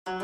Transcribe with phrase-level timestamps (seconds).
[0.00, 0.16] Yo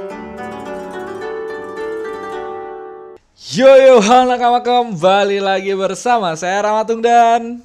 [3.76, 7.60] yo halo nakama kembali lagi bersama saya Ramatung dan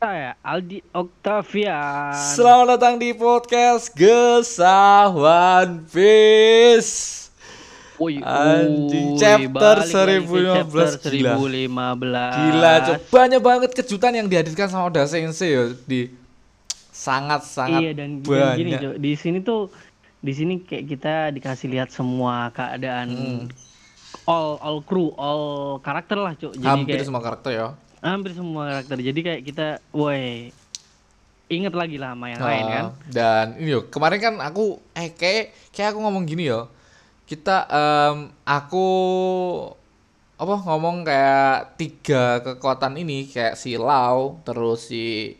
[0.00, 2.16] Saya Aldi Octavian.
[2.16, 7.28] Selamat datang di podcast Gesah One Piece
[8.00, 11.32] Woi, Anjing, chapter balik lagi ke 1015, chapter gila.
[11.36, 12.40] 1015.
[12.40, 15.76] Gila coba banyak banget kejutan yang dihadirkan sama Oda Sensei yo.
[15.84, 16.08] Di
[16.96, 19.68] sangat-sangat Iya dan, banyak gini Cok, di sini tuh
[20.26, 23.46] di sini kayak kita dikasih lihat semua keadaan Hmm.
[24.26, 26.58] all all crew, all karakter lah, Cuk.
[26.58, 27.68] Jadi Hampir kayak semua karakter ya
[28.02, 29.02] hampir semua karakter.
[29.02, 30.54] Jadi kayak kita, woi,
[31.46, 32.84] inget lagi lah sama yang lain Ah, kan.
[33.06, 36.70] Dan ini yo, kemarin kan aku eh kayak kayak aku ngomong gini yo.
[37.26, 38.86] Kita em, aku
[40.36, 45.34] apa ngomong kayak tiga kekuatan ini kayak si Lau, terus si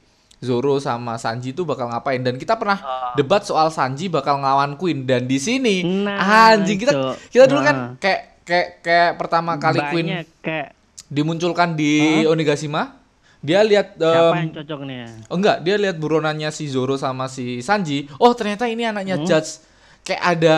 [0.46, 2.78] Zoro sama Sanji itu bakal ngapain dan kita pernah
[3.12, 7.14] debat soal Sanji bakal ngelawan Queen dan di sini Nah, anjing kita Cok.
[7.28, 7.90] kita dulu kan Nah.
[7.98, 10.68] kayak kayak kayak pertama kali Queen Banyak kayak
[11.06, 12.94] dimunculkan di Onigashima
[13.38, 15.08] dia lihat siapa em, yang cocok nih ya?
[15.28, 18.10] Oh enggak, dia lihat buronannya si Zoro sama si Sanji.
[18.16, 19.62] Oh, ternyata ini anaknya Judge.
[20.02, 20.54] Kayak ada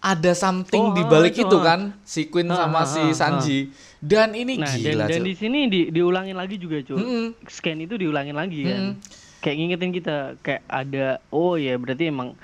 [0.00, 0.92] ada something Hmm?
[0.92, 3.68] Oh, di balik itu, itu kan, si Queen sama si Sanji.
[4.00, 6.96] Dan ini Nah, gila, dan, dan di sini di, diulangin lagi juga, cuy.
[6.96, 7.26] Mm-mm.
[7.44, 8.96] Scan itu diulangin lagi kan.
[9.40, 12.36] Kayak ngingetin kita kayak ada oh ya berarti emang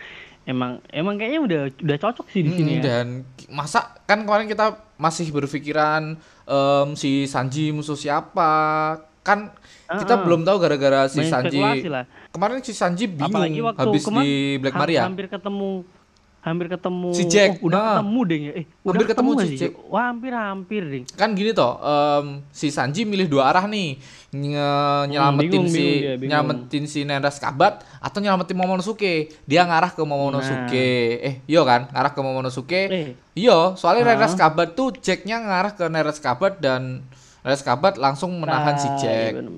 [0.45, 2.83] emang emang kayaknya udah udah cocok sih di sini Mm, ya.
[2.83, 3.07] Dan
[3.51, 4.67] masa kan kemarin kita
[4.97, 8.49] masih berpikiran em, si Sanji musuh siapa?
[9.21, 9.51] Kan
[9.87, 10.23] kita ah.
[10.23, 11.61] belum tahu gara-gara si Main Sanji.
[11.87, 12.07] lah.
[12.31, 15.03] Kemarin si Sanji bingung Apalagi waktu habis kemarin di Black Maria.
[15.05, 15.83] hampir ketemu
[16.47, 17.89] hampir ketemu Si Jack, oh, udah nah.
[17.99, 18.53] ketemu deh ya.
[18.55, 19.73] Eh, udah Hampir ketemu nggak si Jack.
[19.85, 21.03] Wah, hampir hampir deh.
[21.13, 23.99] kan gini toh em, si Sanji milih dua arah nih
[24.31, 26.31] Nge- nyelamatin bingung, si bingung dia, bingung.
[26.31, 30.87] nyelamatin si Nenras Kabat atau nyelamatin Momonosuke dia ngarah ke Momonosuke
[31.19, 32.95] eh iyo kan ngarah ke Momonosuke Nah.
[32.95, 33.11] Eh.
[33.35, 34.09] iyo soalnya Ah.
[34.13, 37.03] Nenras Kabat tuh Jacknya ngarah ke Nenras Kabat dan
[37.41, 39.55] Nenras Kabat langsung menahan si Nah, Jack iya bener.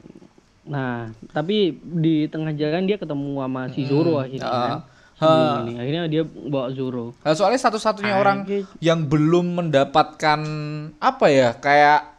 [0.64, 4.62] Nah, tapi di tengah jalan dia ketemu sama si Zoro akhirnya ah.
[4.62, 4.80] kan.
[5.18, 5.72] Ini.
[5.74, 7.18] Akhirnya dia bawa Zoro.
[7.20, 8.46] Nah, soalnya satu-satunya orang
[8.78, 10.40] yang belum mendapatkan
[11.02, 12.18] apa ya kayak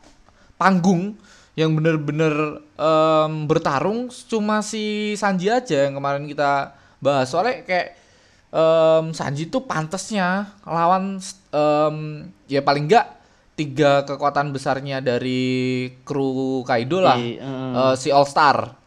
[0.60, 1.16] panggung
[1.56, 8.00] yang bener-bener em, bertarung cuma si Sanji aja yang kemarin kita bahas soalnya kayak
[8.52, 11.20] em, Sanji tuh pantesnya lawan
[11.52, 11.96] em,
[12.48, 13.12] ya paling enggak
[13.60, 17.76] tiga kekuatan besarnya dari kru Kaido lah Iya, eh.
[17.92, 18.79] Eh, si All Star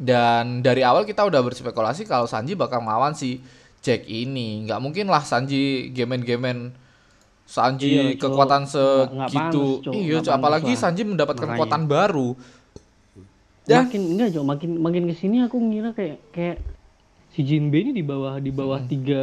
[0.00, 3.44] dan dari awal kita udah berspekulasi kalau Sanji bakal melawan si
[3.84, 4.64] Jack ini.
[4.64, 6.72] Nggak mungkin lah Sanji gemen-gemen
[7.44, 9.84] Sanji Iya, kekuatan segitu.
[9.92, 10.32] Iya, Cok.
[10.38, 10.80] apalagi lah.
[10.80, 11.58] Sanji mendapatkan Makanya.
[11.60, 12.28] kekuatan baru.
[13.68, 16.56] Dan makin enggak Jo, makin makin ke sini aku ngira kayak kayak
[17.30, 19.22] si Jinbe ini di bawah di bawah tiga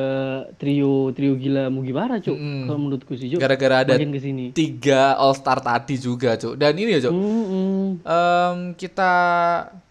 [0.55, 2.63] trio trio gila Mugiwara cuk Mm-mm.
[2.63, 6.55] kalau menurutku sih Jo gara-gara ada ke sini tiga All Star tadi juga, Cok.
[6.55, 7.13] Dan ini ya, Cok.
[7.13, 7.83] Mm-mm.
[7.99, 9.11] Em, kita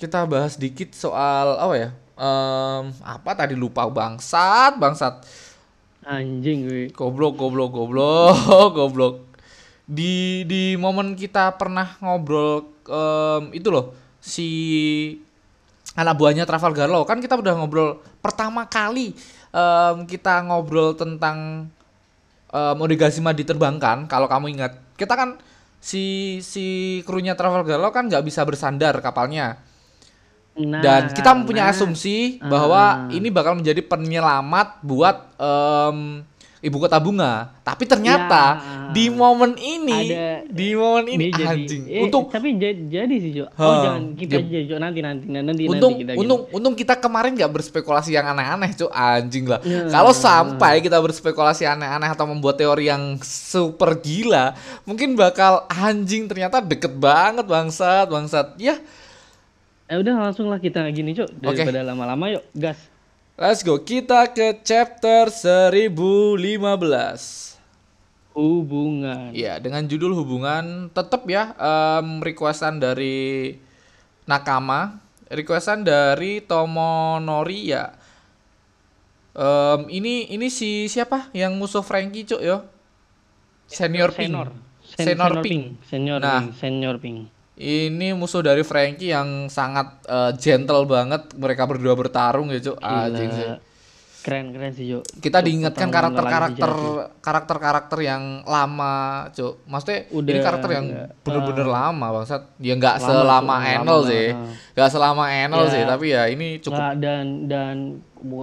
[0.00, 1.88] kita bahas dikit soal apa ya?
[2.16, 5.21] Em, apa tadi lupa bangsat, bangsat.
[6.06, 8.33] anjing gue Goblok, goblok, goblok,
[8.78, 9.15] goblok.
[9.84, 14.48] Di di momen kita pernah ngobrol em, itu loh si
[15.96, 17.08] anak buahnya Trafalgar Law.
[17.08, 19.16] Kan kita udah ngobrol pertama kali
[19.50, 21.68] em, kita ngobrol tentang
[22.52, 24.76] um, Onigashima diterbangkan kalau kamu ingat.
[24.94, 25.40] Kita kan
[25.80, 29.58] si si krunya Trafalgar Law kan nggak bisa bersandar kapalnya.
[30.56, 31.76] Nah, dan kita mempunyai nah.
[31.76, 36.24] asumsi bahwa ini bakal menjadi penyelamat buat em,
[36.66, 37.54] ibu kota bunga.
[37.62, 38.91] Tapi ternyata Ya.
[38.91, 41.82] di momen ini, Ada- di momen ini jadi- anjing.
[41.87, 45.62] eh, untung tapi jadi, jadi sih Jo oh jangan kita aja Jo nanti nanti nanti
[45.65, 48.91] untung nanti kita untung untung kita kemarin nggak berspekulasi yang aneh-aneh, Cuk.
[48.91, 49.62] Anjing lah.
[49.62, 49.87] Ya.
[49.87, 54.53] Kalau sampai kita berspekulasi aneh-aneh atau membuat teori yang super gila,
[54.83, 58.56] mungkin bakal anjing ternyata deket banget bangsat, bangsat.
[58.56, 58.78] Ya,
[59.87, 62.75] eh udah langsung lah kita gini Jo daripada lama-lama yuk gas
[63.36, 63.76] let's go.
[63.78, 67.54] Kita ke chapter 1015.
[68.36, 73.56] hubungan Iya, dengan judul hubungan tetap ya em, requestan dari
[74.28, 75.00] Nakama,
[75.33, 77.97] requestan dari Tomonori ya.
[79.33, 82.60] Em, ini ini si siapa yang musuh Frankie cuk yo?
[83.65, 84.36] Senior Pink.
[84.36, 84.48] Senor
[84.84, 85.42] Sen- Senior senior Pink.
[85.42, 86.38] pink senior Nah.
[86.38, 87.18] pink senior pink
[87.56, 91.32] Ini musuh dari Frankie yang sangat eh, gentle banget.
[91.32, 92.76] Mereka berdua bertarung ya cuk.
[92.78, 93.48] Anjing sih.
[94.20, 95.06] Keren keren sih Cuk.
[95.22, 97.22] kita Cuk, diingatkan pertolongan karakter-karakter lagi jadi.
[97.22, 98.94] karakter-karakter yang lama,
[99.30, 99.54] Cuk.
[99.64, 100.86] Maksudnya ini Udah, karakter yang
[101.22, 102.42] bener-bener lama, bangsat.
[102.58, 104.26] Ya nggak Lama, selama Enel lama sih.
[104.26, 104.74] banget.
[104.74, 105.70] Nggak selama Enel Ya.
[105.70, 107.74] sih, tapi ya ini cukup Nggak, dan dan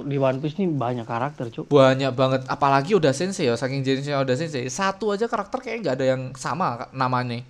[0.07, 1.67] di One Piece nih banyak karakter Cuk.
[1.67, 2.41] banyak banget.
[2.47, 4.63] Apalagi udah Sensei ya, saking jenisnya udah Sensei.
[4.65, 7.43] Satu aja karakter kayaknya nggak ada yang sama namanya.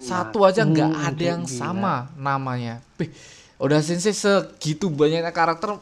[0.00, 1.54] Satu aja nggak hmm, ada yang gila.
[1.60, 2.80] sama namanya.
[2.96, 3.12] Bih,
[3.60, 5.76] udah Sensei segitu banyaknya karakter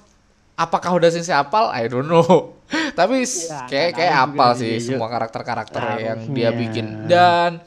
[0.59, 1.71] apakah udah Sensei apal?
[1.71, 2.59] I don't know.
[2.99, 4.89] Tapi Ya, kayak kayak juga apal sih, sih Ju.
[4.99, 7.07] semua karakter-karakter yang dia bikin.
[7.07, 7.63] Dan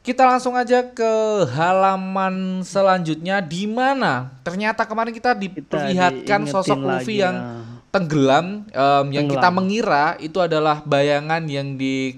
[0.00, 1.12] kita langsung aja ke
[1.54, 7.44] halaman selanjutnya di mana ternyata kemarin kita diperlihatkan diingetin sosok Luffy yang ya.
[7.92, 9.54] tenggelam em, yang kita Tenggelam.
[9.60, 12.16] mengira itu adalah bayangan yang di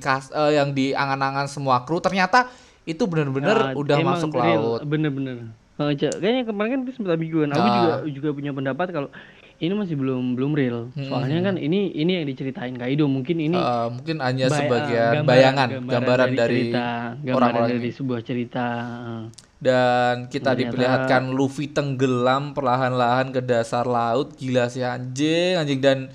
[0.54, 2.46] yang di angan-angan semua kru ternyata
[2.84, 4.80] itu benar-benar Ya, udah masuk real, laut.
[4.82, 5.54] Bener-bener.
[5.74, 6.18] Cak.
[6.18, 7.48] Kayaknya kemarin kan itu sempat ambiguan.
[7.48, 7.74] Aku Nah.
[7.74, 9.08] juga juga punya pendapat kalau
[9.56, 10.78] ini masih belum belum real.
[10.96, 15.26] Soalnya kan ini ini yang diceritain Kaido mungkin ini Eh, mungkin hanya bay- sebagian gambaran-
[15.26, 16.86] bayangan, gambaran, dari, cerita,
[17.16, 17.90] gambaran orang-orang dari ini.
[17.92, 18.66] sebuah cerita.
[18.68, 19.22] heeh.
[19.58, 24.34] Dan kita Ternyata- diperlihatkan Luffy tenggelam perlahan-lahan ke dasar laut.
[24.34, 26.10] Gila sih anjing, anjing dan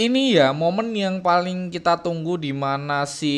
[0.00, 3.36] ini ya momen yang paling kita tunggu di mana si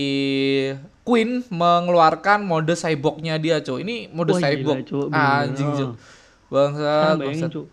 [1.03, 3.79] Queen mengeluarkan mode cyborgnya dia, Cok.
[3.79, 4.83] Ini mode Wah, gila, cyborg.
[4.85, 5.35] Cok, bener.
[5.43, 5.71] anjing.
[6.47, 7.51] Bangsat, Sekarang bayangin, bangsat.
[7.51, 7.67] Cuk.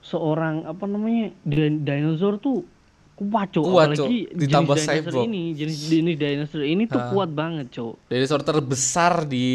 [0.00, 1.24] Seorang apa namanya?
[1.40, 2.66] din- dinosaur tuh
[3.14, 3.62] kuat, Cuk.
[3.64, 3.94] Kuat.
[3.94, 5.24] Apalagi Ditambah jenis cyborg.
[5.24, 7.08] ini, jenis jenis dinosaur ini tuh Ah.
[7.08, 7.94] kuat banget, Cuk.
[8.04, 9.46] Dinosaur terbesar di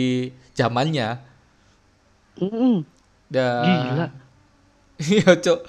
[0.54, 1.20] zamannya.
[2.38, 2.88] Mm-mm.
[3.28, 4.08] Dan Gila.
[5.10, 5.60] Iya, Cok.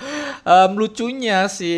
[0.41, 1.71] Em, lucunya si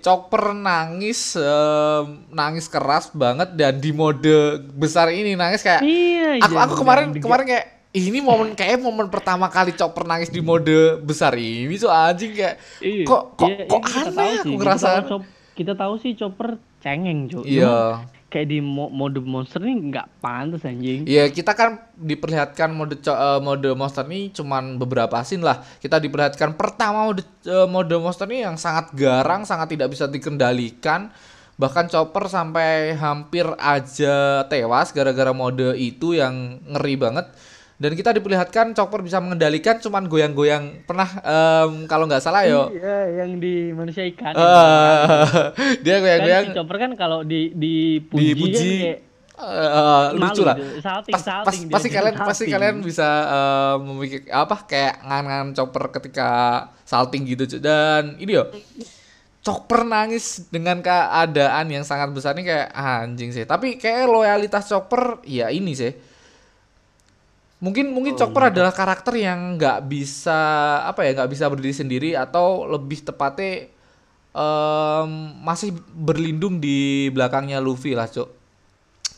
[0.00, 4.32] Chopper nangis em, nangis keras banget dan di mode
[4.72, 7.20] besar ini nangis kayak Iya, aku iya, aku kemarin bener.
[7.20, 11.76] kemarin kayak "Ih, ini momen kayak momen pertama kali Chopper nangis di mode besar ini
[11.76, 15.20] so anjing kayak Iya, kok kok iya, kok iya, aneh aku sih, kita ngerasa tahu
[15.52, 16.48] kita tahu sih Chopper
[16.78, 17.18] cengeng.
[17.28, 17.76] Cuma iya
[18.28, 21.08] Kayak di mo- mode monster nih nggak pantas anjing.
[21.08, 25.64] Iya kita kan diperlihatkan mode eh, mode monster ini cuman beberapa scene lah.
[25.80, 31.08] Kita diperlihatkan pertama mode eh, mode monster ini yang sangat garang, sangat tidak bisa dikendalikan.
[31.58, 37.26] Bahkan Chopper sampai hampir aja tewas gara-gara mode itu yang ngeri banget.
[37.78, 42.74] Dan kita diperlihatkan Chopper bisa mengendalikan cuman goyang-goyang pernah em, kalau nggak salah yo.
[42.74, 44.34] Iya, yang di manusia ikan.
[44.34, 44.42] eh,
[45.86, 48.98] dia kan goyang-goyang si Chopper kan kalau di dipuji, dipuji kan kayak
[50.10, 50.56] malu lucu lah.
[50.58, 50.82] gitu.
[50.82, 52.50] Salting, pas, salting pas, dia, pasti dia kalian pasti salting.
[52.58, 56.30] kalian bisa eh, memikir apa kayak ngan-ngan chopper ketika
[56.82, 58.50] salting gitu dan ini yo
[59.38, 64.66] chopper nangis dengan keadaan yang sangat besar ini kayak ah, anjing sih tapi kayak loyalitas
[64.66, 65.94] chopper ya ini sih
[67.58, 70.38] mungkin mungkin Oh, chopper adalah karakter yang nggak bisa
[70.86, 73.66] apa ya nggak bisa berdiri sendiri atau lebih tepatnya
[74.30, 75.10] em,
[75.42, 78.30] masih berlindung di belakangnya Luffy lah cok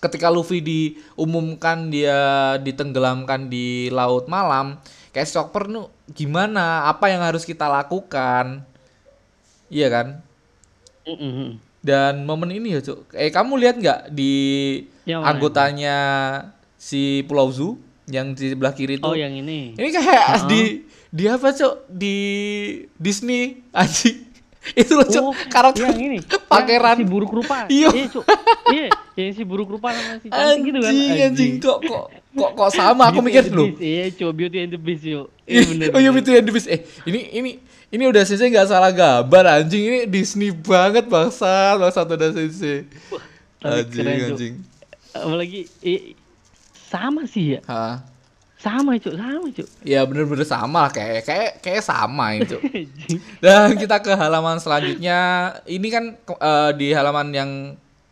[0.01, 2.17] ketika Luffy diumumkan dia
[2.57, 4.81] ditenggelamkan di laut malam
[5.13, 6.89] kayak Chopper nu gimana?
[6.89, 8.65] Apa yang harus kita lakukan?
[9.69, 10.07] Iya kan?
[11.05, 11.59] Mm-mm.
[11.81, 13.09] dan momen ini ya cuk.
[13.17, 14.33] Eh kamu lihat nggak di
[15.09, 15.29] Yang mana?
[15.33, 15.97] anggotanya
[16.77, 19.73] si Pulau Zu yang di sebelah kiri Oh, tuh yang ini.
[19.73, 22.17] ini kayak di di apa cuk di
[22.95, 24.27] Disney anjing
[24.77, 26.19] itu loh cuk Oh, karakter yang ini.
[26.53, 27.65] pangeran si buruk rupa.
[27.67, 27.89] Iya.
[28.07, 28.27] Cuk.
[28.69, 28.87] Iya,
[29.17, 30.91] yang si buruk rupa sama si cantik gitu kan.
[30.91, 33.79] anjing anjing kok kok kok kok sama aku mikir Beast.
[33.79, 35.27] Iya, coba Beauty and the Beast yuk.
[35.43, 35.87] Iya Iya, bener.
[35.91, 36.11] oh iya.
[36.11, 36.69] Beauty and the Beast.
[36.69, 37.51] Eh, ini ini
[37.89, 42.85] ini udah sensei nggak salah gambar anjing ini Disney banget bangsa bangsa udah sensei.
[43.57, 44.55] tapi Anjing keren, anjing.
[45.11, 46.15] Apalagi i-
[46.91, 47.61] sama sih ya.
[47.71, 48.03] Hah.
[48.61, 49.17] Sama, Cuk.
[49.17, 49.69] Sama, Cuk.
[49.81, 52.61] Ya bener-bener sama lah kayak kayak kayak sama itu.
[53.45, 55.21] Dan kita ke halaman selanjutnya.
[55.65, 57.51] Ini kan eh, di halaman yang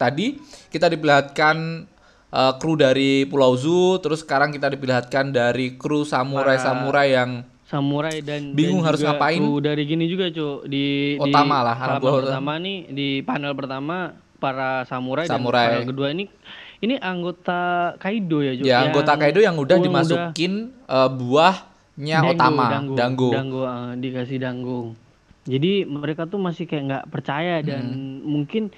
[0.01, 0.41] tadi
[0.73, 1.85] kita diperlihatkan
[2.33, 8.57] eh, kru dari Pulau Zu, terus sekarang kita diperlihatkan dari kru samurai-samurai yang Samurai dan
[8.57, 9.45] Bingung dan harus ngapain.
[9.45, 10.65] kru dari gini juga, Cuk.
[10.65, 15.67] Di Utama di lah, halaman pertama nih di panel pertama para samurai, Samurai.
[15.69, 16.25] dan panel kedua ini
[16.81, 17.61] ini anggota
[17.97, 18.65] Kaido ya, Cuk.
[18.65, 20.53] ya anggota Yang- Kaido yang udah dimasukin
[20.85, 23.29] eh, buahnya Dango, Otama, Dango, Dango.
[23.31, 24.81] Dango, ah, dikasih Dango.
[25.45, 28.21] Jadi mereka tuh masih kayak nggak percaya dan Hmm.
[28.23, 28.69] mungkin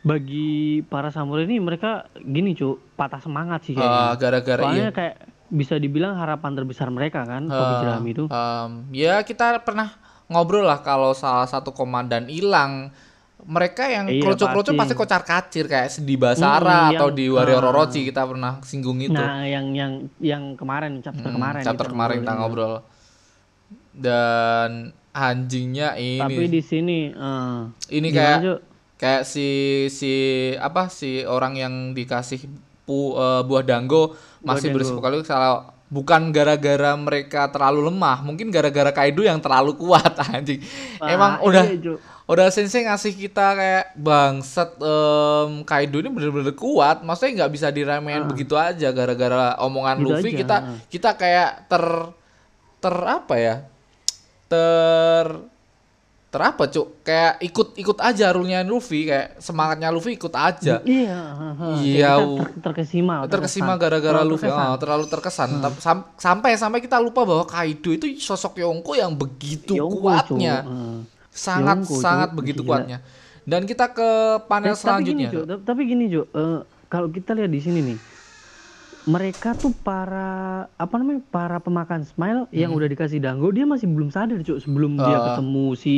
[0.00, 0.48] bagi
[0.84, 4.14] para samurai ini mereka gini cu patah semangat sih kayaknya.
[4.14, 4.64] gara-gara iya.
[4.64, 5.14] Soalnya kayak
[5.48, 8.24] bisa dibilang harapan terbesar mereka kan Jerami itu.
[8.26, 9.96] em, ya kita pernah
[10.26, 12.92] ngobrol lah kalau salah satu komandan hilang
[13.38, 14.94] mereka yang Iya, kroco-kroco pasti pasti.
[14.94, 17.70] kocar kacir kayak di Basara Hmm, atau yang- di Warrior ah.
[17.70, 19.14] Orochi kita pernah singgung itu.
[19.14, 22.74] Nah, yang yang yang kemarin chapter Hmm, kemarin chapter kita kemarin kita ngobrol.
[23.90, 24.70] Dan
[25.10, 26.18] anjingnya ini.
[26.18, 27.58] Tapi di sini eh,
[27.90, 28.60] ini kayak Cuk?
[28.96, 29.48] kayak si
[29.88, 30.12] si
[30.54, 32.46] apa si orang yang dikasih
[32.82, 39.24] pu, eh, buah dango masih bersepuluh salah bukan gara-gara mereka terlalu lemah mungkin gara-gara Kaido
[39.24, 40.60] yang terlalu kuat anjing.
[41.00, 41.94] Emang Wah, udah iya,
[42.28, 48.28] Udah sensei ngasih kita kayak bangsat em, Kaido ini bener-bener kuat maksudnya nggak bisa diremehin
[48.28, 49.96] begitu aja gara-gara omongan.
[49.96, 50.76] Gitu Luffy aja, kita ah.
[50.86, 51.84] kita kayak ter
[52.78, 53.54] ter apa ya
[54.46, 55.26] ter
[56.28, 61.20] ter apa cuk kayak ikut ikut aja rulenya Luffy kayak semangatnya Luffy ikut aja Iya,
[61.34, 61.74] heeh.
[61.80, 64.68] Iya, u- ter- terkesima, terkesima gara-gara Luffy terkesan.
[64.68, 69.16] oh, terlalu terkesan Tap- sam- sampai sampai kita lupa bahwa Kaido itu sosok Yonko yang
[69.16, 70.68] begitu Yonko, kuatnya Cuk.
[70.68, 70.98] Heeh.
[71.38, 72.02] Sangat Yonko, Cuk.
[72.02, 72.70] sangat begitu Gila.
[72.74, 72.98] kuatnya
[73.44, 74.08] dan kita ke
[74.44, 77.98] panel Eh, selanjutnya Tapi gini, Jo, tapi gini, eh, kalau kita lihat di sini nih,
[79.06, 80.28] mereka tuh para
[80.70, 84.94] apa namanya para pemakan smile yang udah dikasih dango, dia masih belum sadar, Jo, sebelum
[84.94, 85.16] dia Hmm.
[85.16, 85.26] Ah.
[85.32, 85.96] ketemu si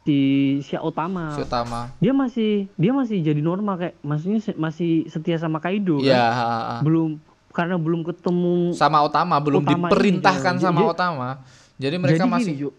[0.00, 0.16] si
[0.60, 1.34] si Otama.
[1.34, 6.08] si utama Dia masih dia masih jadi normal kayak maksudnya masih setia sama Kaido kan.
[6.08, 6.76] ha, ha.
[6.80, 10.62] Belum karena belum ketemu sama Otama belum Utama ini, diperintahkan Jo.
[10.62, 11.28] sama Jadi- Otama
[11.76, 12.70] jadi mereka jadi masih gini.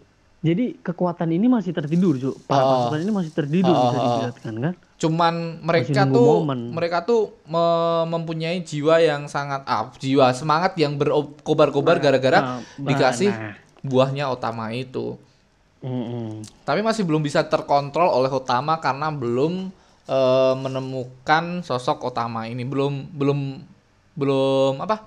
[0.42, 2.34] Jadi kekuatan ini masih tertidur, Jo.
[2.42, 2.70] Para Oh.
[2.82, 4.06] pasukan ini masih tertidur Oh, bisa oh, oh.
[4.12, 4.74] dilihatkan kan.
[4.98, 6.70] cuman mereka tuh momen.
[6.70, 13.26] mereka tuh me- mempunyai jiwa yang sangat ah, jiwa semangat yang berkobar-kobar gara-gara Nah, dikasih
[13.28, 13.58] nah.
[13.82, 15.18] buahnya Otama itu
[15.78, 16.46] Mm-mm.
[16.62, 19.74] tapi masih belum bisa terkontrol oleh Otama karena belum
[20.06, 23.38] eh, menemukan sosok Otama ini belum belum
[24.14, 25.02] belum apa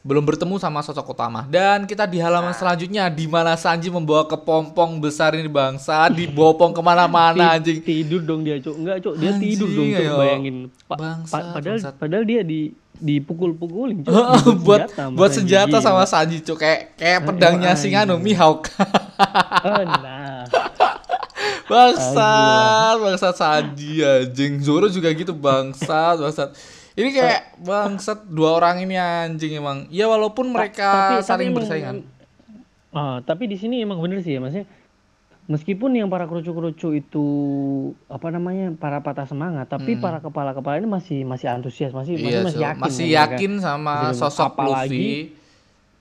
[0.00, 4.96] belum bertemu sama sosok Otama dan kita di halaman selanjutnya di mana Sanji membawa kepompong
[4.96, 7.78] besar ini bangsa dibopong ke mana-mana anjing.
[7.78, 8.74] Ti- tidur dong dia cuk.
[8.74, 9.14] Enggak cuk.
[9.14, 10.12] Dia Anjing, tidur dong ayo.
[10.16, 10.56] bayangin.
[10.84, 11.94] Pa- Bangsat, pa- padahal bangsat.
[11.94, 12.60] padahal dia di
[12.96, 14.16] dipukul-pukulin cuk.
[14.60, 15.84] Buat sama buat senjata Gila.
[15.84, 16.56] sama Sanji cuk.
[16.56, 17.92] Kayak kayak pedangnya anjing.
[17.92, 18.72] Singano Mihawk.
[19.60, 20.48] Oh, nah.
[21.68, 24.58] Bangsat bangsat Sanji anjing.
[24.58, 26.50] Zoro juga gitu bangsat bangsat
[26.92, 31.96] ini kayak bangsat dua orang ini anjing emang ya walaupun mereka saling emang- bersaingan
[32.90, 34.66] Ah, tapi di sini emang bener sih ya maksudnya
[35.46, 37.26] meskipun yang para kerucu-kerucu itu
[38.06, 42.22] apa namanya para patah semangat tapi para kepala-kepala ini masih masih antusias masih Hmm.
[42.24, 42.66] iya masih, masih Cuk.
[42.66, 44.18] yakin masih ya, yakin sama Gitu.
[44.20, 45.08] sosok Apalagi- Luffy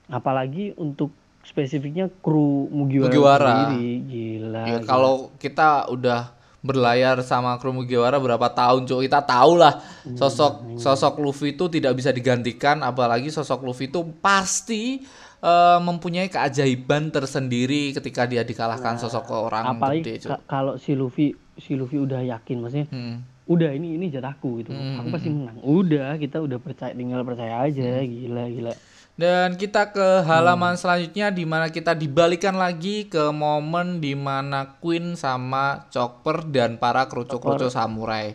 [0.07, 3.49] apalagi untuk spesifiknya kru Mugiwara, Mugiwara.
[3.69, 4.87] sendiri gila, Ya, gila.
[4.87, 6.21] kalau kita udah
[6.59, 8.99] berlayar sama kru Mugiwara berapa tahun cuk?
[9.01, 14.99] Kita tahu lah sosok sosok Luffy itu tidak bisa digantikan apalagi sosok Luffy itu pasti
[15.39, 21.31] eh, mempunyai keajaiban tersendiri ketika dia dikalahkan sosok orang apalagi gede ka- kalau si Luffy
[21.55, 23.23] si Luffy udah yakin maksudnya Hmm.
[23.45, 24.69] udah ini ini jatahku gitu.
[24.69, 25.57] Hmm, aku pasti menang.
[25.59, 27.99] Udah kita udah percaya tinggal percaya aja.
[27.99, 28.73] Gila gila
[29.19, 30.79] Dan kita ke halaman Hmm.
[30.79, 37.03] selanjutnya di mana kita dibalikan lagi ke momen di mana Queen sama Chopper dan para
[37.03, 38.31] kerucu-kerucu samurai.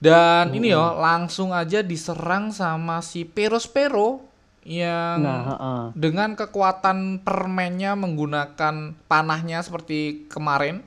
[0.00, 0.96] Dan ini yo Hmm.
[0.96, 4.24] langsung aja diserang sama si Perospero
[4.64, 5.82] yang nah heeh.
[5.92, 10.80] dengan kekuatan permennya menggunakan panahnya seperti kemarin.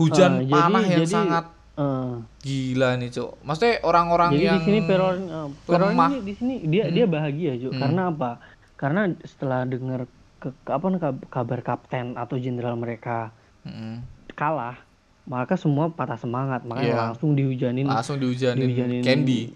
[0.00, 3.40] Hujan Ah, jadi- panah yang jadi, sangat eh, gila nih, Cuk.
[3.40, 6.08] Maksudnya orang-orang yang di sini Peron eh, Peron lemah.
[6.10, 7.72] ini di sini dia dia bahagia Cuk.
[7.74, 8.30] karena apa
[8.74, 10.04] karena setelah dengar
[10.36, 13.30] ke, ke- apa kab- kabar kapten atau jenderal mereka
[13.62, 14.02] Mm-mm.
[14.32, 14.74] kalah
[15.22, 17.02] maka semua patah semangat makanya Iya.
[17.08, 19.54] langsung dihujanin langsung dihujanin, Dihujanin candy.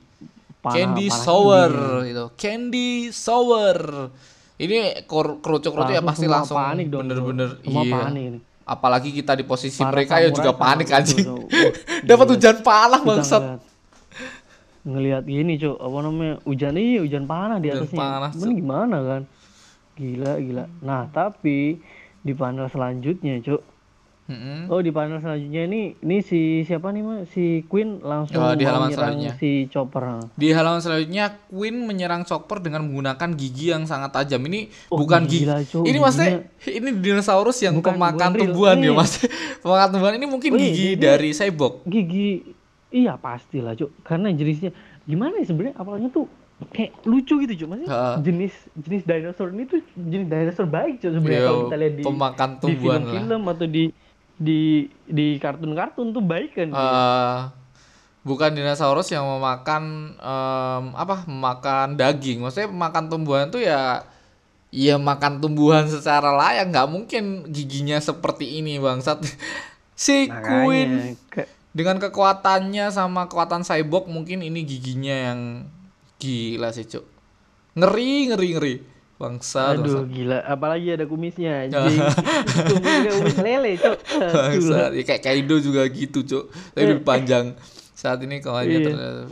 [0.63, 2.07] panah- candy panah sour dingin.
[2.09, 2.25] itu.
[2.37, 3.79] Candy sour.
[4.57, 7.67] Ini kerucuk-kerucuk ya pasti langsung panik dong, bener-bener Cuk.
[7.67, 7.95] semua iya.
[7.99, 8.41] panik ini.
[8.67, 11.23] Apalagi kita di posisi Para mereka ya juga panik anjing.
[12.11, 13.43] Dapat hujan panah Kita bangsat.
[14.83, 15.79] ngelihat gini cuk.
[15.79, 16.35] Apa namanya?
[16.43, 17.95] Hujan iya hujan panah di atasnya.
[17.95, 19.23] panah, gimana kan?
[19.95, 20.65] Gila gila.
[20.83, 21.79] Nah tapi
[22.27, 23.63] di panel selanjutnya cuk
[24.27, 24.67] Mm-mm.
[24.67, 28.63] oh di panel selanjutnya ini ini si siapa nih mas si Queen langsung Oh, di
[28.63, 29.39] halaman selanjutnya.
[29.39, 34.43] si Chopper Di halaman selanjutnya Queen menyerang Chopper dengan menggunakan gigi yang sangat tajam.
[34.43, 35.43] Ini Oh, bukan gigi.
[35.43, 35.63] gila.
[35.63, 36.33] Ini maksudnya
[36.65, 38.43] ini dinosaurus yang Bukan- pemakan bukan real.
[38.45, 38.93] tumbuhan ya, Iya.
[38.93, 39.13] Mas.
[39.63, 41.75] pemakan tumbuhan ini mungkin Oh, iya, gigi dari cyborg.
[41.85, 42.29] gigi
[42.89, 44.71] iya pastilah cuk karena jenisnya
[45.03, 46.27] gimana ya sebenarnya awalnya tuh
[46.69, 48.19] kayak lucu gitu cuk maksudnya Ha.
[48.19, 52.03] jenis jenis dinosaur ini tuh jenis dinosaur baik cuk sebenarnya Iya, kalau kita lihat di
[52.03, 53.13] pemakan di tumbuhan lah.
[53.13, 53.85] film-film atau di
[54.37, 56.69] di di kartun-kartun tuh baik kan?
[56.69, 57.39] Eh,
[58.21, 62.45] bukan dinosaurus yang memakan em, apa memakan daging.
[62.45, 64.05] Maksudnya makan tumbuhan tuh ya
[64.69, 66.69] ya makan tumbuhan secara layak.
[66.69, 69.25] Nggak mungkin giginya seperti ini bangsat.
[69.97, 75.41] Si Queen Makanya, ke- dengan kekuatannya sama kekuatan cyborg mungkin ini giginya yang
[76.21, 77.01] gila sih cuk.
[77.81, 78.75] Ngeri ngeri ngeri
[79.17, 82.05] Bangsa, Aduh gila, apalagi ada kumisnya anjing.
[82.69, 83.97] Kumisnya kumis lele, Cok.
[84.29, 84.81] Bangsa.
[84.93, 86.53] Ya, kayak Kaido juga gitu, Cuk.
[86.77, 87.57] Tapi lebih panjang.
[87.97, 88.87] Saat ini kau hanya Iya.
[88.93, 89.29] terlihat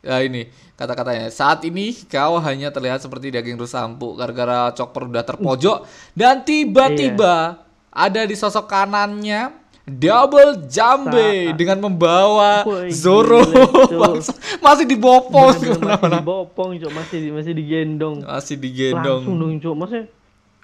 [0.00, 1.28] Ya ini kata-katanya.
[1.28, 5.84] Saat ini kau hanya terlihat seperti daging rusa empuk gara-gara Chopper udah terpojok
[6.16, 7.60] dan tiba-tiba
[7.92, 9.59] ada di sosok kanannya
[9.90, 14.20] Double Jambe dengan membawa Zoro gila,
[14.64, 16.92] masih dibopong Bener-bener masih dibopong, Cok.
[16.92, 18.16] Masih masih digendong.
[18.22, 19.74] masih Langsung digendong dong, Cok.
[19.74, 20.04] Maksudnya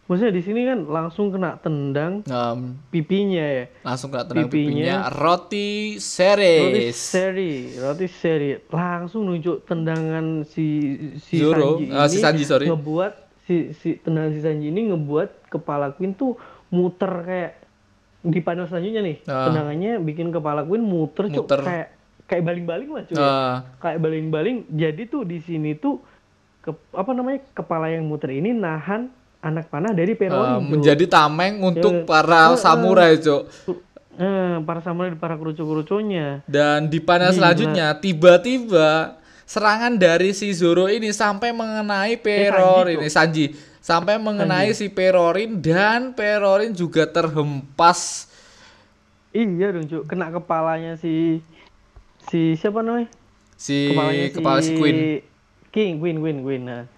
[0.06, 3.66] maksudnya di sini kan langsung kena tendang Em, pipinya ya.
[3.82, 4.70] langsung kena tenang Pipinya.
[4.70, 10.66] pipinya roti Roti series seri, roti seri, langsung nunjuk tendangan si
[11.18, 12.70] si Zoro, Sanji ah, ini si Sanji, sorry.
[12.70, 17.65] ngebuat si si tendangan si Sanji ini ngebuat kepala Queen tuh muter kayak
[18.26, 19.46] di panel selanjutnya nih Ah.
[19.46, 21.46] tendangannya bikin kepala Queen muter, Cuk.
[21.46, 21.60] Muter.
[21.60, 21.88] kayak
[22.24, 26.02] kayak baling-baling lah cuy Eh, kayak baling-baling jadi tuh di sini tuh
[26.58, 29.06] ke, apa namanya kepala yang muter ini nahan
[29.38, 30.66] anak panah dari eh, Perori Cuk.
[30.68, 32.02] menjadi tameng untuk Ya.
[32.04, 33.42] para Eh, samurai, Cok.
[34.12, 37.36] Eh, para samurai para kerucu-kerucunya Dan di panel Gila.
[37.36, 39.14] selanjutnya tiba-tiba
[39.44, 43.54] serangan dari si Zoro ini sampai mengenai Perorin ini Sanji
[43.86, 48.26] sampai mengenai si Perorin dan Perorin juga terhempas
[49.36, 50.08] Iya dong, Cuk.
[50.08, 51.44] Kena kepalanya si
[52.24, 53.12] si siapa namanya?
[53.60, 55.20] si Kepalanya si kepala si Queen.
[55.68, 56.62] King, Queen, Queen, Queen.
[56.64, 56.88] Nah.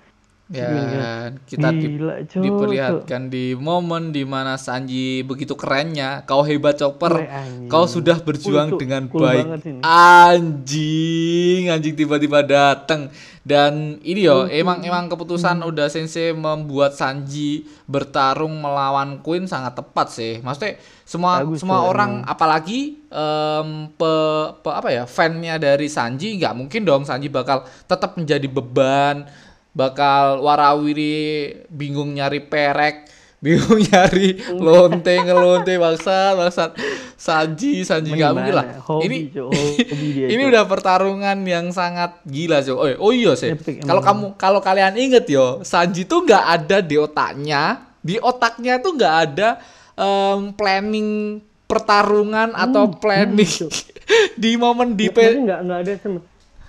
[0.48, 1.12] Ya, Gila.
[1.44, 7.28] kita di- Gila, diperlihatkan di momen di mana Sanji begitu kerennya, kau hebat chopper, Weh,
[7.68, 8.80] kau sudah berjuang Cuk.
[8.80, 9.44] dengan Cool baik.
[9.84, 13.12] Anjing, anjing tiba-tiba datang
[13.42, 20.08] dan ini yo emang emang keputusan udah Sensei membuat Sanji bertarung melawan Queen sangat tepat
[20.08, 20.40] sih.
[20.40, 24.12] Maksudnya semua Bagus semua tuh, orang apalagi em, pe,
[24.58, 29.28] pe- apa ya fannya dari Sanji nggak mungkin dong Sanji bakal tetap menjadi beban
[29.78, 33.06] bakal warawiri bingung nyari perek
[33.44, 36.70] bingung nyari lonte ngelonte bangsat bangsat
[37.14, 38.66] Sanji Sanji nggak mungkin lah?
[38.82, 39.18] Hobi, ini.
[39.90, 42.78] Hobi dia, ini udah pertarungan yang sangat gila Cok.
[42.78, 43.58] Oh, oh iya sih.
[43.82, 47.90] Kalau kamu kalau kalian inget yo, Sanji tuh nggak ada di otaknya.
[47.98, 49.58] Di otaknya tuh nggak ada
[49.98, 53.74] em, planning pertarungan atau planning Cuk.
[54.42, 55.92] di momen di nggak nggak ada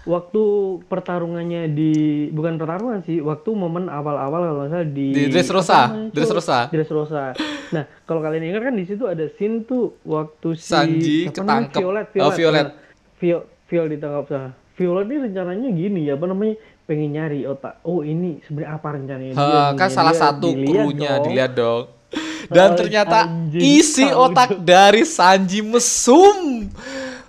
[0.02, 0.44] waktu
[0.86, 1.94] pertarungannya di
[2.30, 5.80] bukan pertarungan sih waktu momen awal-awal kalau nggak salah di Di Dressrosa?
[6.10, 6.60] Dressrosa.
[6.68, 7.24] Dressrosa.
[7.70, 11.80] Nah kalau kalian ingat kan di situ ada scene tuh waktu si Sanji ketangkep.
[11.80, 12.66] Violet, Oh, Violet.
[12.66, 12.74] Nah,
[13.18, 14.50] Vio- Viol ditangkap sana.
[14.74, 17.84] Violet ini rencananya gini ya apa namanya pengen nyari otak.
[17.84, 19.44] Oh ini sebenarnya apa rencananya dia?
[19.44, 19.94] Ha, kan nih?
[19.94, 21.84] salah Dia satu krunya dilihat dong.
[22.56, 26.66] Dan ternyata isi otak dari Sanji mesum.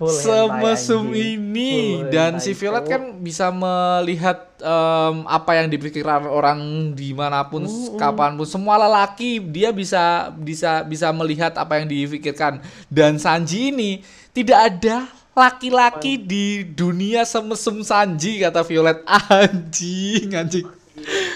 [0.01, 2.01] Full Semesum ini.
[2.01, 2.89] Full dan si Violet cowok.
[2.89, 7.69] kan bisa melihat em, apa yang dipikirkan orang di mana pun
[8.01, 8.49] kapan pun.
[8.49, 12.65] Semua lelaki dia bisa bisa bisa melihat apa yang dipikirkan.
[12.89, 14.01] Dan Sanji ini
[14.33, 15.05] tidak ada
[15.37, 19.05] laki-laki di dunia semesum Sanji kata Violet.
[19.29, 20.65] Anjing anjing.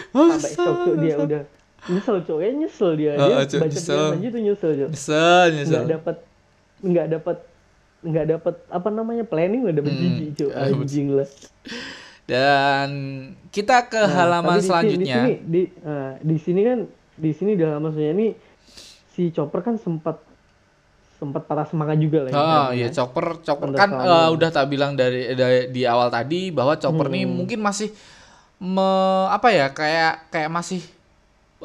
[0.09, 1.43] Sampai dia udah.
[1.85, 3.11] Nyesel cok ya nyesel dia.
[3.13, 4.05] Oh, dia baca nyesel.
[4.17, 4.89] Sanji tuh nyesel cok.
[4.89, 5.81] Nyesel nyesel.
[5.85, 6.17] Nggak dapat
[6.81, 7.37] nggak dapat
[8.05, 11.29] nggak dapat apa namanya planning nggak dapat Hmm, jijik cok ya, anjing lah.
[12.25, 12.89] Dan
[13.49, 16.79] kita ke Nah, halaman di sini- selanjutnya di sini di, eh, di sini kan
[17.15, 18.27] di sini di halaman selanjutnya ini
[19.07, 20.17] si Chopper kan sempat
[21.15, 22.75] sempat patah semangat juga lah ya, Oh namanya.
[22.75, 27.07] iya Chopper Chopper kan eh, udah tak bilang dari, dari di awal tadi bahwa Chopper
[27.07, 27.35] nih Hmm.
[27.35, 27.89] mungkin masih
[28.57, 28.83] me-
[29.29, 30.81] apa ya kayak kayak masih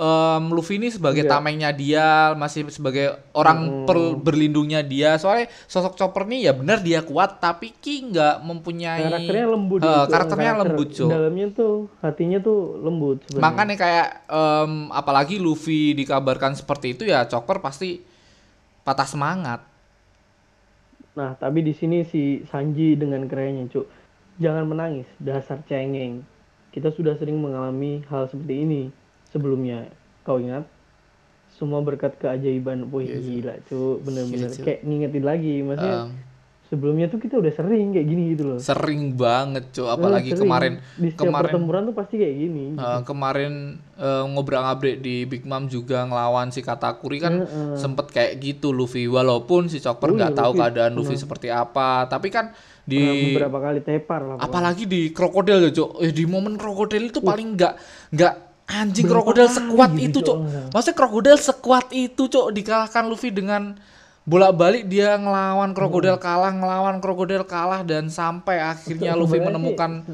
[0.00, 1.30] em, Luffy ini sebagai Iya.
[1.30, 3.84] tamengnya dia masih sebagai orang Hmm.
[3.84, 9.04] per- berlindungnya dia soalnya sosok Chopper nih ya benar dia kuat tapi Ki nggak mempunyai
[9.04, 9.92] karakternya lembut gitu.
[10.08, 11.10] karakternya Karakter lembut Cuk.
[11.10, 17.24] dalamnya tuh hatinya tuh lembut sebenarnya makanya kayak em, apalagi Luffy dikabarkan seperti itu ya
[17.24, 18.00] Chopper pasti
[18.80, 19.60] patah semangat
[21.10, 23.82] Nah, tapi di sini si Sanji dengan kerennya, Cuk.
[24.38, 26.22] Jangan menangis, dasar cengeng.
[26.70, 28.82] Kita sudah sering mengalami hal seperti ini
[29.30, 29.88] sebelumnya.
[30.20, 30.66] Kau ingat?
[31.50, 32.88] Semua berkat keajaiban.
[32.88, 33.24] Wih, Iya, Cuk.
[33.24, 33.96] gila, Cuk.
[34.02, 34.64] Bener-bener Cuk.
[34.64, 35.54] kayak ngingetin lagi.
[35.60, 36.10] Maksudnya Em,
[36.64, 38.58] sebelumnya tuh kita udah sering kayak gini gitu loh.
[38.58, 40.40] sering banget cuy apalagi sering.
[40.40, 42.64] kemarin di setiap kemarin pertempuran tuh pasti kayak gini.
[42.72, 43.52] eh, kemarin
[43.92, 47.74] eh, ngobrol-ngabrik di Big Mom juga ngelawan si Katakuri kan Heeh.
[47.74, 50.60] sempet kayak gitu Luffy walaupun si Chopper Oh nggak iya, tahu Luffy.
[50.62, 54.36] keadaan Luffy seperti apa tapi kan di beberapa kali tepar lah.
[54.38, 57.74] apalagi di krokodil ya cok eh, di momen krokodil itu paling nggak
[58.10, 58.34] nggak
[58.70, 60.26] anjing Berapa krokodil sekuat gitu, itu Cok?
[60.26, 60.38] cok
[60.70, 63.74] maksudnya krokodil sekuat itu cok dikalahkan Luffy dengan
[64.22, 66.22] bolak-balik dia ngelawan krokodil Hmm.
[66.22, 70.06] kalah ngelawan krokodil kalah dan sampai akhirnya Luffy menemukan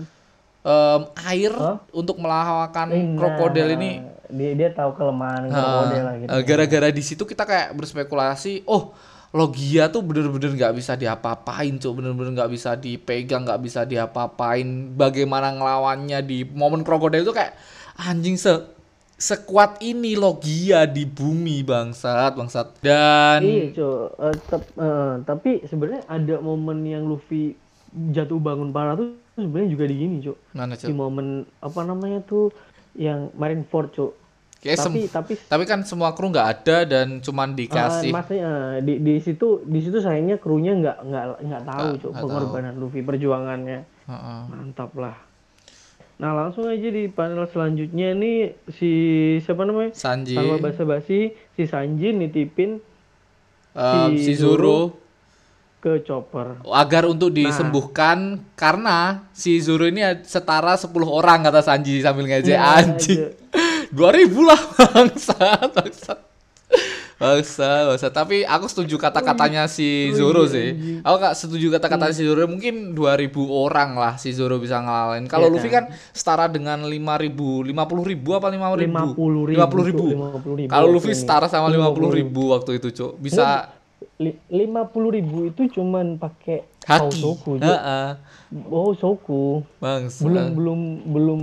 [0.62, 1.78] em, air Hah?
[1.92, 4.00] untuk melawan nah, krokodil ini.
[4.26, 6.28] dia dia tahu kelemahan krokodil lah gitu.
[6.32, 8.90] Eh, gara-gara di situ kita kayak berspekulasi oh
[9.30, 14.64] Logia tuh bener-bener nggak bisa diapa-apain cuk bener-bener nggak bisa dipegang nggak bisa diapa-apain.
[14.96, 17.52] Bagaimana ngelawannya di momen krokodil itu kayak
[17.98, 18.52] anjing se
[19.16, 24.04] sekuat ini Logia di bumi bangsat bangsat dan Iya, Cok.
[24.14, 27.56] Eh, tep- eh, tapi sebenarnya ada momen yang Luffy
[28.12, 30.36] jatuh bangun parah tuh sebenarnya juga di gini, Cok.
[30.52, 31.26] mana Di cuk momen
[31.58, 32.52] apa namanya tuh
[32.92, 34.12] yang Marineford, Cok.
[34.56, 38.76] kayak Tapi tapi tapi kan semua kru nggak ada dan cuman dikasih Ah, maksudnya eh,
[38.84, 43.80] di di situ di situ sayangnya krunya nggak nggak nggak tahu, Cok, pengorbanan Luffy, perjuangannya.
[44.06, 44.40] Heeh.
[44.46, 45.16] Mantap lah.
[46.16, 48.38] Nah, langsung aja di panel selanjutnya nih
[48.70, 48.90] si
[49.38, 49.92] siapa namanya?
[49.92, 51.18] Sanji Tanpa basa-basi
[51.52, 52.80] si Sanji nitipin
[53.72, 54.96] em, si si Zoro
[55.78, 56.64] ke Chopper.
[56.66, 62.64] agar untuk disembuhkan karena si Zoro ini setara 10 orang kata Sanji sambil ngejek Iya,
[62.74, 63.18] anjing.
[63.28, 63.28] aja.
[63.92, 66.18] 2000 lah bangsat bangsat.
[67.16, 68.12] Bangsat, bangsat.
[68.12, 71.00] Tapi aku setuju kata-katanya si Zoro sih.
[71.00, 75.24] Aku gak setuju kata-kata si Zoro mungkin 2000 orang lah si Zoro bisa ngalahin.
[75.24, 79.16] Kalau Iya Luffy kan setara dengan 5000, 50000 apa 5000?
[79.16, 80.68] 50.000, 50.000.
[80.68, 83.12] 50.000 Kalau Luffy setara sama 50000 waktu itu, Cuk.
[83.16, 83.72] Bisa
[84.52, 87.20] lima puluh ribu itu cuman pakai haki.
[87.20, 88.16] Soku Heeh.
[88.68, 90.24] oh Soku Bangsat.
[90.24, 90.80] belum belum
[91.12, 91.40] belum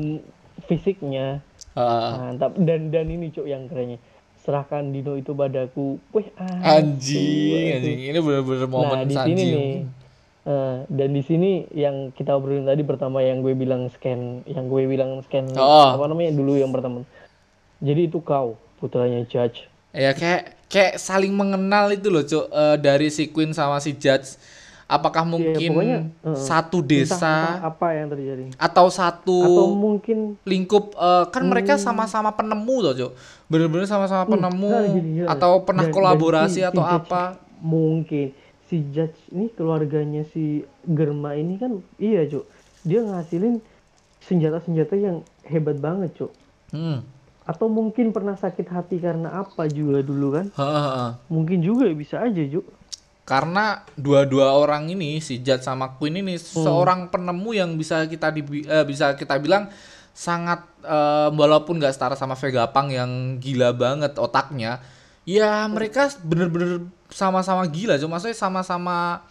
[0.69, 1.41] fisiknya
[1.73, 2.11] Heeh.
[2.17, 3.97] mantap dan dan ini cuk yang kerennya
[4.43, 7.99] serahkan Dino itu padaku weh ah, Anjing, anjing.
[8.11, 9.73] Ini bener-bener momen nah di sini nih
[10.43, 14.83] eh, dan di sini yang kita obrolin tadi pertama yang gue bilang scan yang gue
[14.85, 15.95] bilang scan Oh.
[15.95, 17.07] apa namanya dulu yang pertama
[17.79, 22.49] jadi itu kau putranya Judge Ya kayak kayak saling mengenal itu loh, Cuk.
[22.49, 24.41] Eh, dari si Queen sama si Judge.
[24.93, 30.93] Apakah mungkin Iya, pokoknya, eh, satu desa apa yang terjadi atau satu atau mungkin lingkup
[30.93, 33.11] eh, kan mereka sama-sama penemu loh, Cuk.
[33.47, 35.25] Bener-bener sama-sama penemu nah, gini, gini.
[35.25, 37.23] atau pernah Dan- dan kolaborasi si- si atau Judge apa.
[37.59, 38.27] mungkin
[38.63, 42.45] si Judge ini keluarganya si Germa ini kan iya cuk
[42.81, 43.57] dia ngasilin
[44.19, 46.31] senjata-senjata yang hebat banget cuk
[46.69, 47.05] Hmm.
[47.43, 51.09] atau mungkin pernah sakit hati karena apa juga dulu kan Heeh.
[51.27, 52.65] mungkin juga bisa aja cuk
[53.23, 56.43] Karena dua-dua orang ini si Judge sama Queen ini Hmm.
[56.43, 59.71] seorang penemu yang bisa kita dibi- eh, bisa kita bilang
[60.11, 64.83] sangat eh, walaupun nggak setara sama Vegapunk yang gila banget otaknya,
[65.23, 69.23] ya mereka bener-bener sama-sama gila, cuma maksudnya sama-sama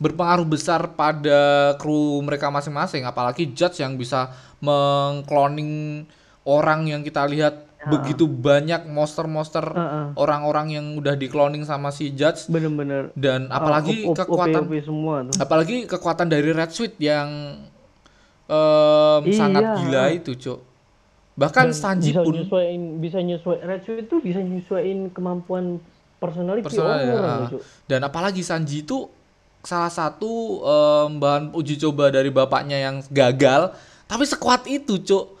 [0.00, 4.32] berpengaruh besar pada kru mereka masing-masing, apalagi Judge yang bisa
[4.64, 6.04] mengcloning
[6.48, 9.62] orang yang kita lihat begitu banyak monster-monster
[10.14, 15.16] orang-orang yang udah di-cloning sama si Judge bener-bener dan apalagi Ah, op- op- kekuatan semua
[15.22, 17.28] tuh apalagi kekuatan dari Red Sweet yang
[18.44, 19.34] em, Iya.
[19.36, 20.60] sangat gila itu, Cuk.
[21.34, 25.82] Bahkan Dan Sanji bisa pun nyesuaiin bisa nyesuai Red Suit itu bisa nyesuaiin kemampuan
[26.16, 27.12] personality personal ya.
[27.12, 27.60] orang Cuk.
[27.84, 29.10] Dan apalagi Sanji itu
[29.60, 35.35] salah satu em, bahan uji coba dari bapaknya yang gagal, tapi sekuat itu, Cuk.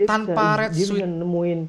[0.00, 0.96] Dia Tanpa bisa, Red dia Suit.
[0.96, 1.60] bisa nemuin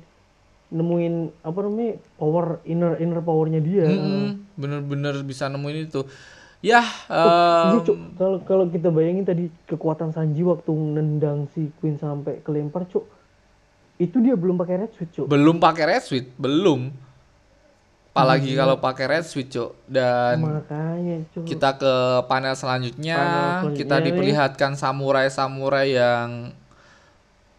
[0.72, 1.14] nemuin
[1.44, 6.08] apa namanya power inner inner powernya dia Mm-mm, bener-bener bisa nemuin itu.
[6.62, 6.80] Ya,
[7.82, 7.98] Cuk.
[8.16, 13.04] Kalau kalau kita bayangin tadi kekuatan Sanji waktu nendang si Queen sampai kelempar, Cuk.
[13.98, 15.26] Itu dia belum pakai red switch, Cuk.
[15.26, 16.94] belum pakai Red Sweet, belum.
[18.12, 19.72] Apalagi kalau pakai Red Sweet, Cuk.
[19.86, 21.50] Dan Makanya, Cuk.
[21.50, 21.94] kita ke
[22.26, 24.06] panel selanjutnya, Panel selanjutnya kita nih.
[24.08, 26.28] diperlihatkan samurai-samurai yang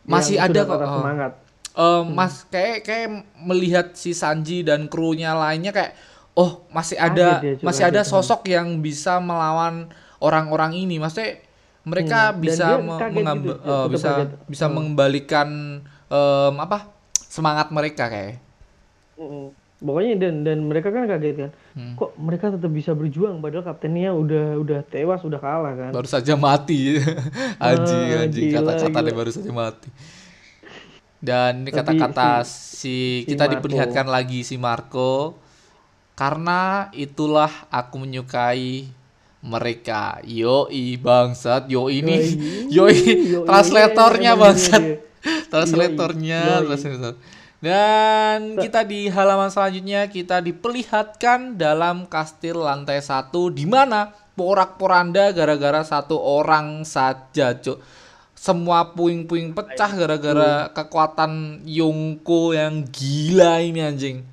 [0.04, 0.76] masih Yang ada kok.
[0.80, 0.96] oh.
[0.98, 1.32] semangat.
[1.72, 3.08] Eh, Mas kayak kayak
[3.40, 5.96] melihat si Sanji dan krunya lainnya kayak
[6.32, 8.10] oh masih ada dia, masih ada kaget.
[8.10, 9.88] sosok yang bisa melawan
[10.18, 10.96] orang-orang ini.
[10.96, 11.40] Maksudnya
[11.82, 14.28] mereka Hmm, bisa me- mengambil gitu, eh, tetap bisa kaget.
[14.46, 14.74] bisa Hmm.
[14.74, 15.48] mengembalikan
[16.06, 16.78] em, apa?
[17.26, 18.36] semangat mereka kayak.
[19.16, 19.56] Mm-mm.
[19.82, 21.50] Pokoknya dan dan mereka kan kaget kan.
[21.74, 21.94] Hmm.
[21.94, 25.90] Kok mereka tetap bisa berjuang padahal kaptennya udah udah tewas, udah kalah kan.
[25.90, 27.02] Baru saja mati.
[27.58, 29.18] anjing, Ah, anjing gila, kata-katanya gila.
[29.18, 29.88] baru saja mati.
[31.18, 33.54] Dan ini kata-kata si, si kita Marco.
[33.56, 35.38] diperlihatkan lagi si Marco
[36.12, 38.86] karena itulah aku menyukai
[39.40, 40.18] mereka.
[40.22, 42.14] Yoi bangsat, yoi ini
[42.70, 42.94] yoi,
[43.34, 44.82] Yoi, translatornya emang bangsat.
[44.82, 44.98] dia.
[45.46, 46.66] Translatornya, Yoi.
[46.66, 47.14] translator.
[47.62, 55.86] Dan kita di halaman selanjutnya kita diperlihatkan dalam kastil lantai satu di mana porak-poranda gara-gara
[55.86, 57.78] satu orang saja, cuk.
[58.34, 64.26] Semua puing-puing pecah gara-gara kekuatan Yonko yang gila ini anjing.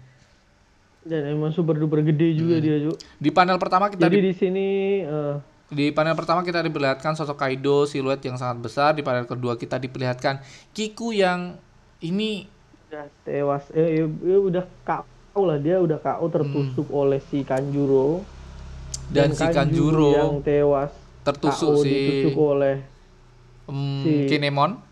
[1.06, 2.66] Dan emang super duper gede juga Hmm.
[2.66, 2.98] dia, Cuk.
[3.22, 4.68] Di panel pertama kita Jadi di, di sini
[5.06, 5.36] eh,
[5.70, 8.98] di panel pertama kita diperlihatkan sosok Kaido siluet yang sangat besar.
[8.98, 10.42] Di panel kedua kita diperlihatkan
[10.74, 11.62] Kiku yang
[12.02, 12.59] ini
[12.90, 18.26] udah tewas eh, eh, eh, udah KO lah dia udah KO tertusuk oleh si Kanjuro
[18.26, 19.14] Hmm.
[19.14, 22.82] dan, si Kanjuro yang tewas KO tertusuk si ditusuk oleh
[23.70, 24.89] mm, si- Kinemon.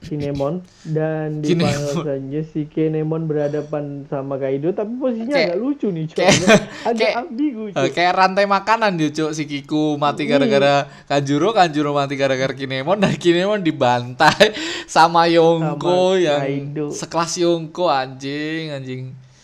[0.00, 1.76] Kinemon dan di Kinemon.
[2.02, 6.96] final si Kinemon berhadapan sama Kaido tapi posisinya Kayak- agak lucu nih coy kayak- agak
[7.04, 11.92] kayak- ambigu Eh, cuy kayak rantai makanan dia cuk si Kiku mati gara-gara Kanjuro, Kanjuro
[11.92, 14.56] mati gara-gara Kinemon dan Kinemon dibantai
[14.88, 15.76] sama Yonko
[16.12, 16.86] Sama yang Kaido.
[16.90, 19.02] sekelas Yonko anjing anjing.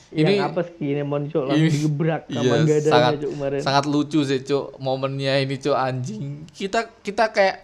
[0.08, 3.60] Ini yang apa sih Kinemon cok langsung ini- digebrak sama iya, gadanya sangat cok kemarin
[3.60, 6.48] sangat lucu sih cuk momennya ini cuk anjing.
[6.48, 7.56] Kita kita kayak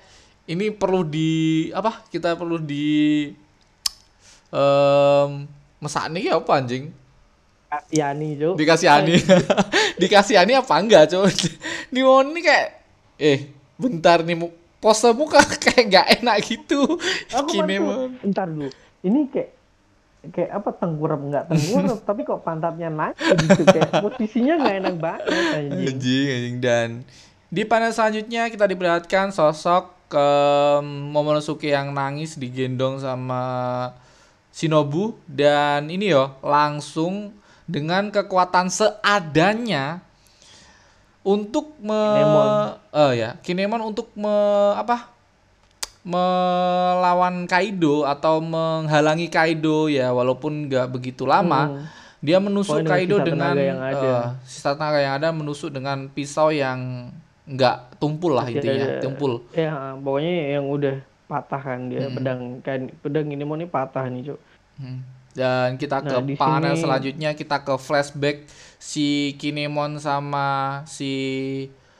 [0.51, 2.03] ini perlu di apa?
[2.11, 3.31] Kita perlu di
[4.53, 5.47] em
[5.83, 6.85] mesakne ki apa anjing?
[7.89, 9.17] Yani cok dikasih ani
[10.03, 11.25] dikasih ani apa enggak cow
[11.93, 12.69] nih ini kayak
[13.17, 13.49] eh
[13.81, 14.37] bentar nih
[14.77, 16.85] pose muka kayak nggak enak gitu.
[17.33, 18.69] Aku Kini mau entar dulu.
[19.01, 19.51] Ini kayak
[20.37, 25.23] kayak apa tengkurap nggak tengkurap tapi kok pantatnya naik gitu kayak posisinya nggak enak banget
[25.33, 25.89] anjing.
[25.89, 26.57] Anjing anjing.
[26.61, 26.89] Dan
[27.49, 30.29] di panel selanjutnya kita diperlihatkan sosok ke
[30.85, 33.41] Momonosuke yang nangis digendong sama
[34.53, 37.33] Shinobu dan ini yo langsung
[37.65, 40.05] dengan kekuatan seadanya
[41.25, 42.49] untuk me Kinemon.
[42.93, 44.35] eh ya Kinemon untuk me
[44.75, 45.09] apa
[46.03, 51.87] melawan Kaido atau menghalangi Kaido ya walaupun nggak begitu lama Hmm.
[52.21, 53.97] dia menusuk Pokoknya dengan Kaido sisa dengan tenaga yang ada.
[53.97, 57.11] eh, sisa tenaga yang ada menusuk dengan pisau yang
[57.45, 62.81] nggak tumpul lah intinya ada- tumpul ya pokoknya yang udah patah kan dia pedang kan
[62.97, 64.41] pedang ini mau nih patah nih cok
[64.75, 65.05] Hmm.
[65.33, 68.45] Dan kita ke Nah, di panel sini- selanjutnya kita ke flashback
[68.77, 70.49] si Kinemon sama
[70.85, 71.13] si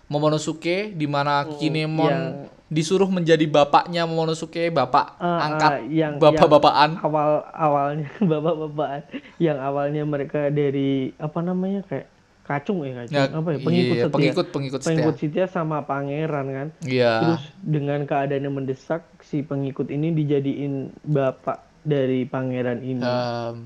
[0.07, 2.33] Momonosuke di mana Kinemon Hmm, yang-
[2.69, 7.01] disuruh menjadi bapaknya Momonosuke, bapak Ah, angkat yang- bapak-bapakan.
[7.01, 12.09] awal awalnya bapak-bapak yang awalnya mereka dari apa namanya kayak
[12.43, 13.15] kacung ya kacung.
[13.15, 14.15] Ya, apa ya pengikut iya, setia.
[14.15, 14.89] pengikut pengikut setia.
[14.91, 15.45] pengikut setia.
[15.47, 16.69] sama pangeran kan?
[16.83, 17.13] Iya.
[17.23, 23.03] terus dengan keadaan yang mendesak si pengikut ini dijadiin bapak dari pangeran ini.
[23.03, 23.57] Em,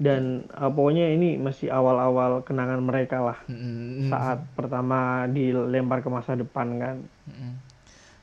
[0.00, 3.38] dan ah, pokoknya ini masih awal-awal kenangan mereka lah.
[3.52, 6.96] Mm, saat pertama dilempar ke masa depan kan?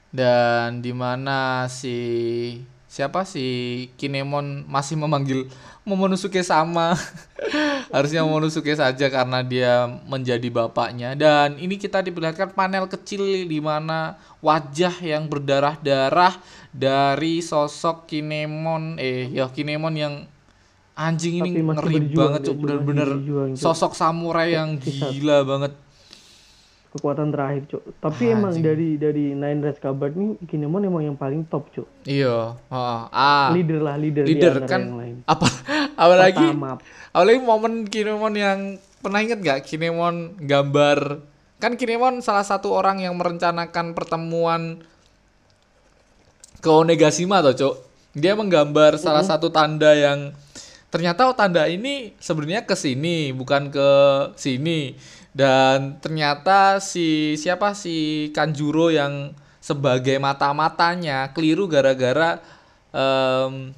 [0.10, 1.98] Dan di mana si
[2.88, 3.46] siapa si
[4.00, 5.52] Kinemon masih memanggil
[5.88, 6.96] Momonosuke sama.
[7.96, 11.16] Harusnya Momonosuke saja karena dia menjadi bapaknya.
[11.16, 16.36] Dan ini kita diperlihatkan panel kecil di mana wajah yang berdarah-darah
[16.76, 20.16] dari sosok Kinemon eh ya Kinemon yang
[20.98, 23.10] anjing ini ngeri banget cuk bener-bener
[23.54, 25.74] sosok samurai yang gila banget
[26.98, 27.82] kekuatan terakhir cuk.
[28.02, 28.66] Tapi Ah, emang anjing.
[28.66, 31.88] dari dari Nine Red Kabat nih Kinemon emang yang paling top cuk.
[32.04, 32.58] Iya.
[32.68, 33.02] Heeh.
[33.08, 33.48] ah.
[33.54, 35.16] Leader lah leader, leader kan yang lain.
[35.24, 35.48] apa
[35.96, 36.82] apalagi Pertama,
[37.14, 38.60] apalagi momen Kinemon yang
[39.00, 41.22] pernah inget gak Kinemon gambar?
[41.58, 44.82] Kan Kinemon salah satu orang yang merencanakan pertemuan
[46.58, 47.76] ke Onegashima toh cok
[48.18, 50.34] dia menggambar salah satu tanda yang
[50.90, 53.90] ternyata oh, tanda ini sebenarnya ke sini bukan ke
[54.34, 54.98] sini
[55.38, 57.78] dan ternyata si siapa?
[57.78, 62.42] Si Kanjuro yang sebagai mata-matanya keliru gara-gara
[62.90, 63.70] em,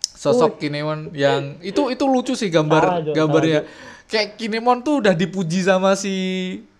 [0.00, 3.68] sosok Kinemon yang itu itu lucu sih gambar gambarnya.
[4.08, 6.14] Kayak Kinemon tuh udah dipuji sama si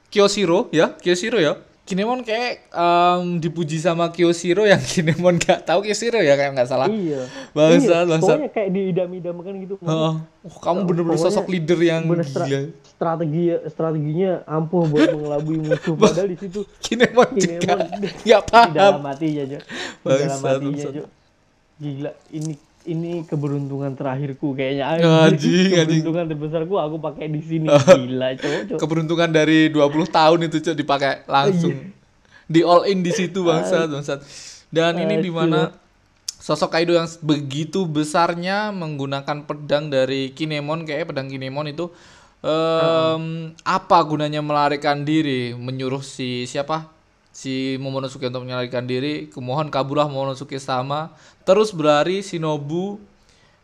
[0.09, 0.97] Kyoshiro ya?
[0.97, 6.55] Kyoshiro ya Kinemon kayak em, dipuji sama Kyoshiro yang Kinemon gak tahu Kyoshiro ya kayak
[6.55, 8.29] nggak salah iya Bangsat, Iya, bangsat.
[8.33, 10.15] pokoknya kayak diidam-idamkan gitu Heeh.
[10.43, 12.71] Oh, kamu bener-bener sosok leader yang bener stra- gila.
[12.85, 18.45] strategi strateginya ampuh buat mengelabui musuh padahal di situ Kinemon juga Kinemon nggak di dalam
[18.47, 19.03] paham.
[19.05, 19.63] hatinya Cuk.
[20.01, 20.85] di dalam hatinya.
[20.93, 21.07] Cuk.
[21.75, 22.55] gila ini
[22.87, 26.03] ini keberuntungan terakhirku kayaknya Anjing, anjing.
[26.03, 27.67] keberuntungan terbesarku aku pakai di sini
[28.07, 31.75] gila cowok cowok Keberuntungan dari 20 tahun itu cok dipakai langsung.
[31.75, 31.91] Iya.
[32.51, 34.21] Di all in di situ bangsat, bangsat.
[34.73, 35.73] Dan ini di mana
[36.43, 41.87] sosok Kaido yang begitu besarnya menggunakan pedang dari Kinemon kayak pedang Kinemon itu
[42.43, 46.91] em, apa gunanya melarikan diri menyuruh si siapa
[47.33, 51.17] si Momonosuke untuk melarikan diri kemohon kaburlah Momonosuke sama
[51.49, 53.01] terus berlari Shinobu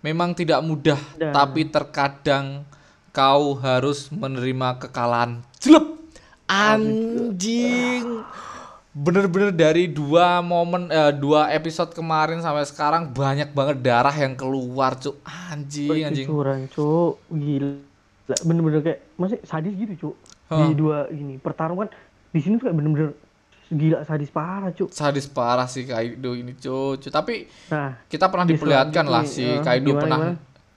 [0.00, 2.64] memang tidak mudah Dan- tapi terkadang
[3.12, 5.85] kau harus menerima kekalahan jelek
[6.48, 8.24] anjing
[8.98, 14.98] bener-bener dari dua momen eh, dua episode kemarin sampai sekarang banyak banget darah yang keluar
[14.98, 17.20] cuk anjing anjing Cucuran, cuk.
[17.31, 17.78] Gila.
[18.42, 20.14] Bener-bener kayak masih sadis gitu, cuk.
[20.50, 20.66] Hah.
[20.66, 21.87] Di dua ini pertarungan
[22.35, 23.14] di sini tuh kayak bener-bener
[23.68, 24.88] gila sadis parah cuk.
[24.88, 29.61] Sadis parah sih Kaido ini cuy tapi nah kita pernah Di diperlihatkan lah si eh,
[29.61, 30.35] Kaido gimana, pernah gimana?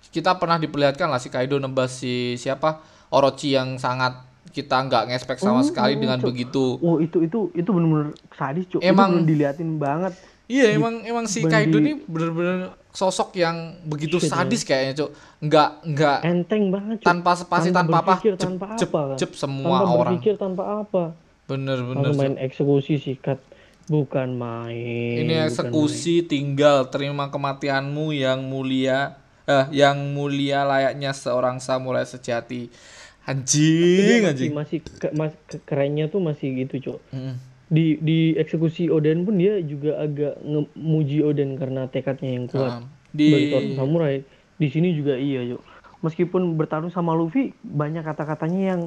[0.09, 2.83] kita pernah diperlihatkan lah si Kaido nembas si siapa?
[3.09, 4.15] Orochi yang sangat
[4.49, 6.27] kita nggak ngespek sama Hmm, sekali hmm, dengan Cuk.
[6.27, 6.63] begitu.
[6.77, 8.79] Oh itu itu itu bener-bener sadis cuk.
[8.81, 10.11] Emang- itu diliatin banget.
[10.45, 15.09] Iya emang emang si Kaido ini bener-bener sosok yang begitu Shit, sadis kayaknya cuk.
[15.39, 17.07] Nggak nggak enteng banget cuk.
[17.07, 19.17] tanpa spasi tanpa, apa berpikir, jep, tanpa jep, apa kan?
[19.17, 20.11] jep semua tanpa orang.
[20.11, 21.03] berpikir tanpa apa
[21.43, 22.21] bener bener langsung Cuk.
[22.21, 23.39] main eksekusi sikat
[23.85, 32.03] bukan main ini eksekusi tinggal terima kematianmu yang mulia eh yang mulia layaknya seorang samurai
[32.03, 33.27] sejati main.
[33.27, 37.35] anjing Dia anjing masih masih ke- mas- ke- kerennya tuh masih gitu cuk Mm.
[37.67, 42.83] di di eksekusi Oden pun dia juga agak ngemuji Oden karena tekadnya yang kuat Um,
[43.11, 43.27] di
[43.73, 44.23] samurai
[44.55, 45.59] di sini juga iya yuk
[45.99, 48.81] meskipun bertarung sama Luffy banyak kata-katanya yang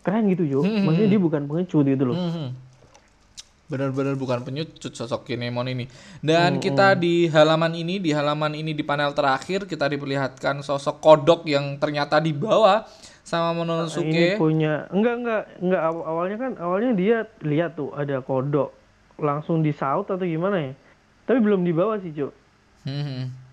[0.00, 1.14] keren gitu yuk Hmm, hmm, maksudnya hmm.
[1.14, 2.48] dia bukan pengecut gitu loh Mhm.
[3.68, 5.84] Benar-benar bukan penyucut sosok Kinemon ini.
[6.24, 11.44] Dan kita di halaman ini, di halaman ini di panel terakhir kita diperlihatkan sosok kodok
[11.44, 12.88] yang ternyata dibawa
[13.20, 14.40] sama ini Mononosuke.
[14.40, 18.72] punya enggak enggak enggak aw- awalnya kan awalnya dia lihat tuh ada kodok
[19.20, 20.72] langsung disaut atau gimana ya
[21.28, 22.32] tapi belum dibawa sih cuk
[22.88, 23.47] Mhm.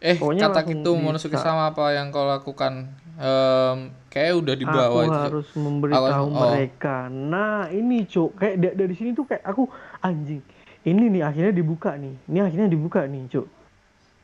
[0.00, 1.44] Eh, Pokoknya kata gitu Mononosuke bisa.
[1.44, 2.88] sama apa yang kau lakukan?
[3.14, 5.12] Em, kayak udah dibawa aku itu.
[5.12, 6.40] Harus memberitahu oh.
[6.48, 9.68] mereka nah ini cuk kayak da- dari sini tuh kayak aku
[10.00, 10.40] anjing
[10.82, 13.44] ini nih akhirnya dibuka nih ini akhirnya dibuka nih cuk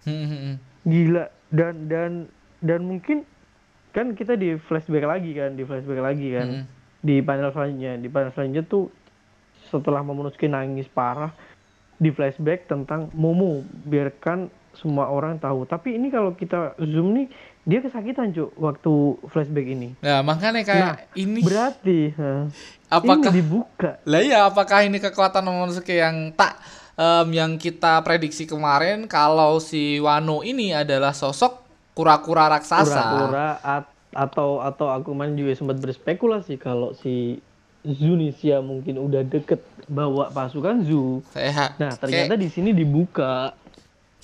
[0.03, 0.53] Mhm.
[0.83, 2.11] gila dan dan
[2.59, 3.29] dan mungkin
[3.91, 6.65] kan kita di flashback lagi kan di flashback lagi kan
[6.99, 8.89] di panel selanjutnya di panel selanjutnya tuh
[9.67, 11.37] setelah Momonosuke nangis parah
[11.95, 15.65] di flashback tentang Momo biarkan semua orang tahu.
[15.65, 17.27] Tapi ini kalau kita zoom nih
[17.67, 18.93] dia kesakitan cuk waktu
[19.27, 19.89] flashback ini.
[19.99, 22.47] Nah, makanya kayak Nah, ini berarti ha,
[22.87, 23.91] apakah ini dibuka.
[24.07, 26.62] Lah iya, apakah ini kekuatan Momonosuke yang tak
[26.95, 32.87] em, yang kita prediksi kemarin kalau si Wano ini adalah sosok kura-kura raksasa.
[32.87, 37.37] kura-kura at- atau atau aku main juga sempat berspekulasi kalau si
[37.85, 41.21] Zunisia mungkin udah deket bawa pasukan Zu
[41.77, 43.53] nah kayak, ternyata di sini dibuka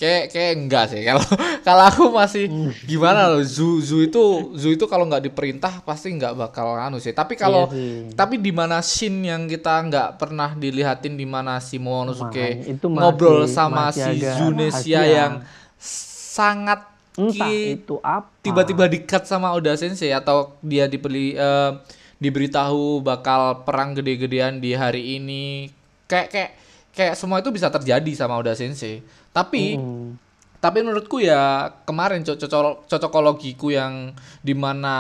[0.03, 1.23] kayak kayak enggak sih kalau
[1.63, 2.75] kalau aku masih Hmm.
[2.83, 7.15] gimana loh Zu Zu itu Zu itu kalau nggak diperintah pasti nggak bakal anu sih.
[7.15, 8.11] Tapi kalau Iya sih.
[8.13, 12.87] tapi di mana scene yang kita nggak pernah dilihatin di mana si Momonosuke Makanya, itu
[12.87, 15.33] masih- ngobrol sama masih si Zunesia yang
[15.79, 21.71] sangat entah itu apa tiba-tiba di-cut sama Oda Sensei atau dia dibeli eh,
[22.17, 25.69] diberitahu bakal perang gede-gedean di hari ini
[26.07, 26.51] kayak kayak
[26.91, 30.17] kayak semua itu bisa terjadi sama Oda Sensei tapi Hmm.
[30.59, 31.43] tapi menurutku ya
[31.83, 34.95] kemarin co- cocok cocokologiku yang di mana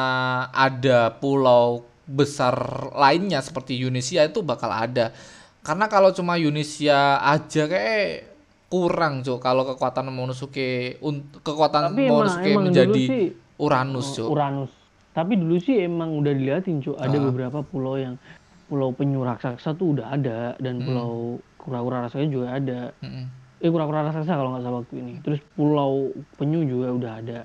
[0.48, 2.56] ada pulau besar
[2.92, 5.14] lainnya seperti Yunisia itu bakal ada
[5.62, 8.34] karena kalau cuma Yunisia aja kayak
[8.66, 13.24] kurang cok kalau kekuatan Momonosuke un- kekuatan tapi emang Momonosuke emang dulu menjadi sih
[13.58, 14.72] Uranus cok Uranus
[15.12, 17.22] tapi dulu sih emang udah diliatin cu ada Ah.
[17.22, 18.16] beberapa pulau yang
[18.64, 20.84] pulau penyu raksasa tuh udah ada dan Hmm.
[20.84, 21.12] pulau
[21.54, 23.41] kura-kura raksasa juga ada Mm-mm.
[23.62, 25.14] Eh kura-kura raksasa kalau nggak salah waktu ini.
[25.22, 27.40] Terus pulau penyu juga udah ada.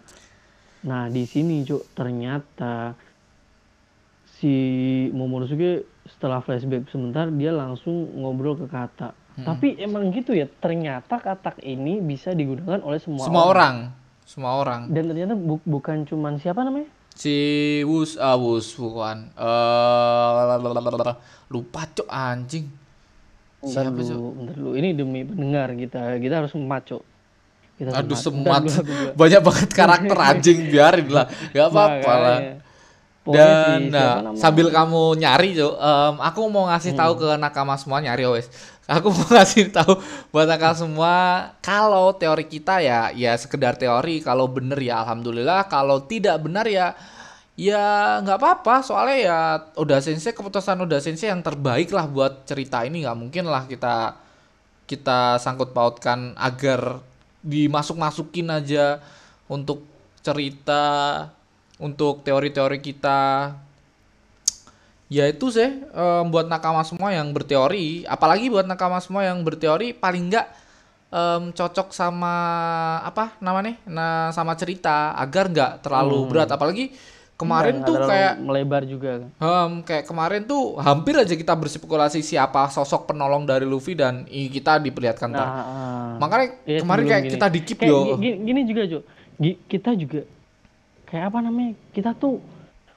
[0.84, 2.98] Nah di sini cuk ternyata
[4.34, 4.54] si
[5.12, 9.14] Momonosuke setelah flashback sebentar dia langsung ngobrol ke kata.
[9.38, 9.46] Hmm.
[9.46, 13.76] tapi emang gitu ya ternyata katak ini bisa digunakan oleh semua, semua orang.
[14.26, 14.90] semua orang.
[14.90, 16.90] Dan ternyata bu- bukan cuman siapa namanya?
[17.14, 17.38] Si
[17.86, 19.30] Wus ah Wus bukan.
[19.38, 21.14] Eh
[21.48, 22.66] lupa cok anjing
[23.58, 24.72] Bentar Siapa, dulu, bentar dulu.
[24.74, 27.02] Ini demi pendengar kita, kita harus maco.
[27.74, 28.66] Kita Aduh semat.
[28.66, 30.60] semat dulu, banyak banget karakter anjing.
[30.68, 31.26] Biarin lah.
[31.52, 32.40] Gak apa-apa lah.
[33.28, 37.20] dan nah sambil kamu nyari tuh em, aku mau ngasih tahu Hmm.
[37.20, 38.48] ke nakama semua nyari wes.
[38.88, 40.00] Aku mau ngasih tahu
[40.32, 41.14] buat nakama semua
[41.60, 44.24] kalau teori kita ya ya sekedar teori.
[44.24, 45.68] Kalau bener ya alhamdulillah.
[45.68, 46.96] Kalau tidak benar ya
[47.58, 48.76] ya nggak apa-apa.
[48.86, 49.40] Soalnya ya
[49.76, 53.04] udah sensei keputusan udah sensei yang terbaik lah buat cerita ini.
[53.04, 54.16] Nggak mungkin lah kita
[54.88, 57.02] kita sangkut pautkan agar
[57.44, 59.02] dimasuk-masukin aja
[59.52, 59.84] untuk
[60.24, 60.84] cerita
[61.82, 63.54] untuk teori-teori kita.
[65.08, 68.04] Ya itu sih em, buat nakama semua yang berteori.
[68.06, 70.48] Apalagi buat nakama semua yang berteori paling enggak
[71.12, 72.36] em, cocok sama
[73.08, 75.16] apa namanya nah sama cerita.
[75.16, 76.30] Agar nggak terlalu Hmm.
[76.32, 76.50] berat.
[76.52, 76.92] Apalagi
[77.38, 79.30] kemarin Nggak tuh kayak melebar juga kan.
[79.38, 84.78] Em, kayak kemarin tuh hampir aja kita berspekulasi siapa sosok penolong dari Luffy dan kita
[84.78, 85.30] diperlihatkan.
[85.30, 86.12] Nah, ah.
[86.18, 87.34] Makanya Iya, kemarin kayak gini.
[87.34, 87.98] kita dikip Kayak yo.
[88.00, 89.00] gi- gini, gini juga, Jo.
[89.38, 90.26] Gi- Kita juga
[91.06, 91.72] kayak apa namanya?
[91.90, 92.42] Kita tuh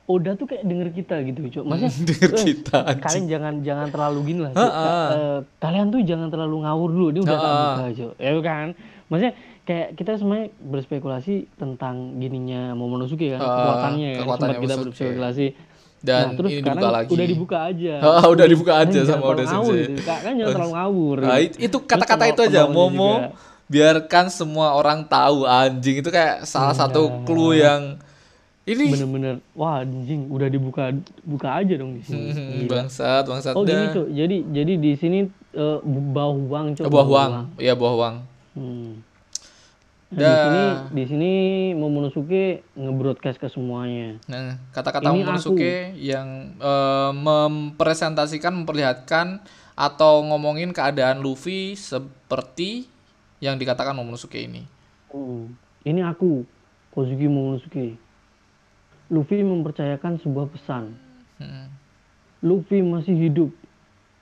[0.06, 3.86] Oda tuh kayak denger kita gitu cok maksudnya Denger "Eh, kita, anjing." kalian jangan jangan
[3.88, 4.50] terlalu gini lah.
[4.50, 4.74] Ka-
[5.12, 7.54] eh, kalian tuh jangan terlalu ngawur dulu ini udah Ha-ha.
[7.54, 8.66] buka cok ya kan
[9.06, 9.32] maksudnya
[9.70, 15.46] kayak kita semuanya berspekulasi tentang gininya Momonosuke kan Ha, kekuatannya kan kekuatannya sempat kita berspekulasi
[16.00, 17.08] Dan nah, terus ini dibuka lagi.
[17.08, 19.78] udah dibuka aja Ha, udah dibuka aja Kalian sama Oda Sensei.
[19.86, 19.92] gitu.
[20.02, 21.44] Kalian jangan terlalu ngawur Nah, gitu.
[21.46, 23.28] it- itu kata-kata itu aja Momo juga.
[23.66, 27.22] biarkan semua orang tahu anjing itu kayak salah satu Iya.
[27.22, 27.82] clue yang
[28.62, 30.90] ini bener-bener wah anjing udah dibuka
[31.22, 35.18] buka aja dong di sini Hmm, bangsat bangsat oh gini cok jadi jadi di sini
[36.08, 38.16] bawah uang cok buah uang iya buah uang
[38.50, 38.98] Hmm.
[40.10, 41.32] Nah, di sini di sini
[41.78, 49.38] Momonosuke nge-broadcast ke semuanya Nah, kata-kata Momonosuke yang eh, mempresentasikan, memperlihatkan
[49.78, 52.90] atau ngomongin keadaan Luffy seperti
[53.38, 54.66] yang dikatakan Momonosuke ini.
[55.10, 55.54] Hmm.
[55.82, 56.46] ini aku
[56.90, 57.94] Kozuki Momonosuke
[59.10, 61.72] Luffy mempercayakan sebuah pesan Hmm.
[62.44, 63.48] Luffy masih hidup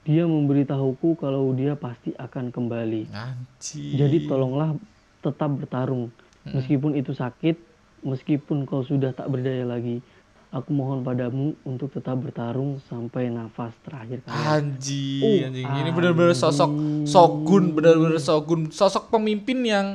[0.07, 3.99] dia memberitahuku kalau dia pasti akan kembali Anjir.
[3.99, 4.79] Jadi tolonglah
[5.21, 6.11] tetap bertarung.
[6.45, 7.61] Meskipun itu sakit,
[8.01, 10.01] meskipun kau sudah tak berdaya lagi,
[10.49, 14.49] aku mohon padamu untuk tetap bertarung sampai nafas terakhir kalian.
[14.49, 15.67] Anjing, Oh, anjing.
[15.69, 16.73] Ini benar-benar sosok
[17.05, 19.87] Shogun, benar-benar Shogun, sosok pemimpin yang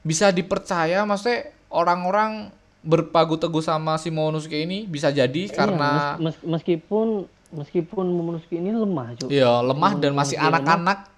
[0.00, 1.02] bisa dipercaya.
[1.02, 7.26] Maksudnya orang-orang berpagu teguh sama si Momonosuke ini bisa jadi Iya, karena mes- mes- meskipun
[7.50, 9.28] meskipun Momonosuke ini lemah, Cuk.
[9.28, 11.10] ya lemah dan masih anak-anak.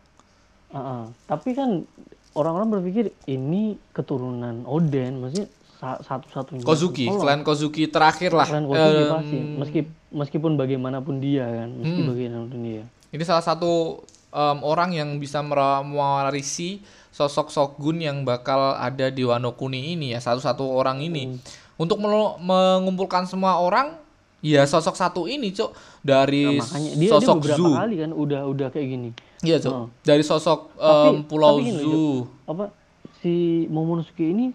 [0.67, 1.03] Ah, ah.
[1.29, 1.85] Tapi kan
[2.33, 6.63] orang-orang berpikir ini keturunan Oden, maksudnya sa- satu-satunya.
[6.63, 7.21] Kozuki, Tolong.
[7.21, 8.47] klan Kozuki terakhir lah.
[8.47, 9.39] Klan Kozuki Em, pasti.
[9.59, 9.81] Meski,
[10.11, 12.09] meskipun bagaimanapun dia kan, meski Hmm.
[12.09, 12.83] bagaimanapun dia.
[13.09, 16.81] Ini salah satu em, orang yang bisa mewarisi
[17.11, 21.37] sosok Shogun yang bakal ada di Wano Kuni ini ya, satu-satu orang ini.
[21.75, 23.93] Untuk melo- mengumpulkan semua orang,
[24.41, 25.71] ya sosok satu ini, Cok.
[26.01, 27.69] Dari Nah, makanya dia, dia sosok beberapa Zu.
[27.75, 29.11] kali kan udah udah kayak gini.
[29.43, 29.73] Iya, Cok.
[29.73, 29.87] Oh.
[30.01, 32.27] Dari sosok Tapi- Pulau tapi gini, Zu.
[32.45, 32.71] Apa
[33.19, 33.35] si
[33.67, 34.55] Momonosuke ini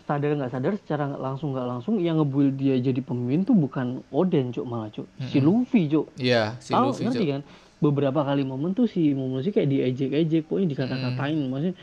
[0.00, 4.50] sadar nggak sadar secara langsung nggak langsung yang ngebuild dia jadi pemimpin tuh bukan Oden
[4.50, 7.30] cuk malah cuk si Luffy cuk Iya, si tahu Luffy, ngerti Cok.
[7.32, 7.42] kan
[7.76, 11.74] beberapa kali momen tuh si Momonosuke kayak diejek-ejek pokoknya dikata-katain maksudnya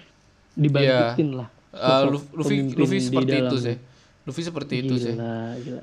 [0.53, 3.75] dibalikin lah Eh, sosok Lu- Luffy Luffy seperti itu sih.
[4.23, 5.11] Luffy seperti itu sih.
[5.11, 5.81] gila gila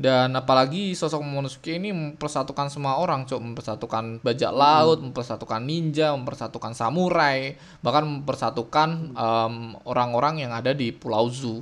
[0.00, 3.36] Dan apalagi sosok Momonosuke ini mempersatukan semua orang, Cok.
[3.52, 7.52] Mempersatukan bajak laut, mempersatukan ninja, mempersatukan samurai,
[7.84, 11.60] bahkan mempersatukan em, orang-orang yang ada di Pulau Zu.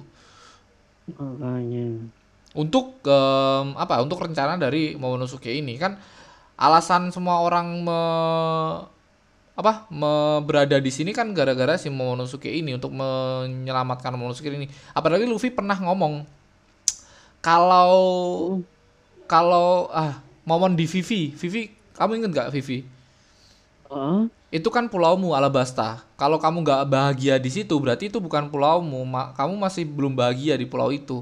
[1.19, 2.07] makanya
[2.55, 3.99] Untuk em, apa?
[4.07, 5.99] Untuk rencana dari Momonosuke ini kan
[6.55, 8.01] alasan semua orang me,
[9.59, 9.91] apa?
[9.91, 14.71] me- berada di sini kan gara-gara si Momonosuke ini untuk menyelamatkan Momonosuke ini.
[14.95, 16.38] Apalagi Luffy pernah ngomong
[17.45, 17.93] kalau
[19.29, 20.19] kalau ah
[20.49, 22.87] momen di Vivi, Vivi kamu inget gak Vivi?
[23.91, 24.21] Heeh.
[24.49, 26.01] Itu kan pulaumu Alabasta.
[26.17, 29.05] Kalau kamu nggak bahagia di situ, berarti itu bukan pulaumu.
[29.05, 31.21] Ma- kamu masih belum bahagia di pulau itu.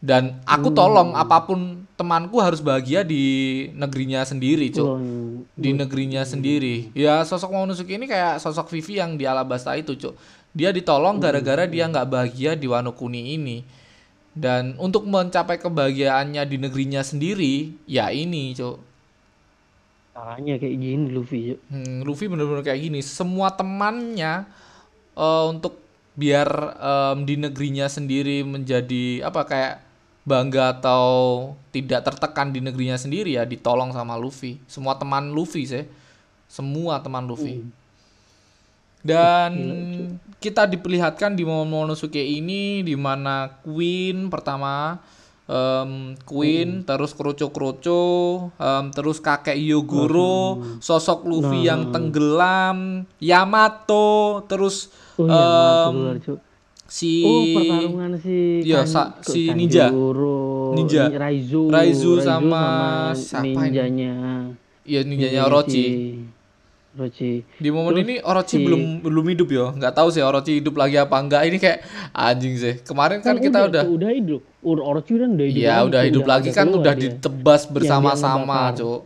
[0.00, 3.24] Dan aku tolong apa pun temanku harus bahagia di
[3.76, 4.86] negerinya sendiri, Cuk.
[5.56, 6.92] Di negerinya sendiri.
[6.92, 10.14] Ya sosok Momonosuke ini kayak sosok Vivi yang di Alabasta itu, Cuk.
[10.56, 13.60] Dia ditolong gara-gara dia nggak bahagia di Wano Kuni ini.
[14.36, 18.76] Dan untuk mencapai kebahagiaannya di negerinya sendiri, ya ini, Cuk.
[20.16, 23.00] caranya kayak gini Luffy cuk Hmm, Luffy bener-bener kayak gini.
[23.04, 24.48] Semua temannya
[25.16, 25.76] eh, untuk
[26.16, 26.48] biar
[26.80, 29.74] em, di negerinya sendiri menjadi apa kayak
[30.26, 31.04] bangga atau
[31.70, 34.58] tidak tertekan di negerinya sendiri ya ditolong sama Luffy.
[34.66, 35.84] Semua teman Luffy sih.
[36.48, 37.60] Semua teman Luffy.
[39.06, 39.52] Dan
[40.36, 44.98] kita diperlihatkan di Momonosuke ini di mana Queen pertama
[45.44, 48.02] em, Queen terus Kroco-Kroco
[48.52, 55.26] em, terus kakek Yogoro sosok Luffy yang tenggelam Yamato terus oh
[55.88, 56.38] keluar cuk
[56.84, 59.90] si Oh pertarungan si Iya, Kan- si ninja.
[59.90, 61.10] Kanjuro, Ninja.
[61.10, 62.64] Ni- Raizu Raizu sama
[63.10, 63.54] siapa ini?
[63.56, 64.12] ninjanya
[64.84, 65.72] ya ninjanya Ninjanya Orochi.
[65.72, 65.84] si
[66.96, 69.66] Orochi Di momen Terus ini Orochi si- belum belum hidup ya.
[69.70, 71.42] nggak tahu sih Orochi hidup lagi apa enggak.
[71.44, 71.78] Ini kayak
[72.10, 72.74] anjing sih.
[72.80, 76.48] Kemarin kan, kita udah udah hidup Orochi kan udah hidup Iya lagi, udah hidup lagi
[76.48, 77.02] agak kan udah dia.
[77.06, 78.42] ditebas bersama-sama,
[78.72, 78.78] ngebakar.
[78.78, 79.00] Cuk.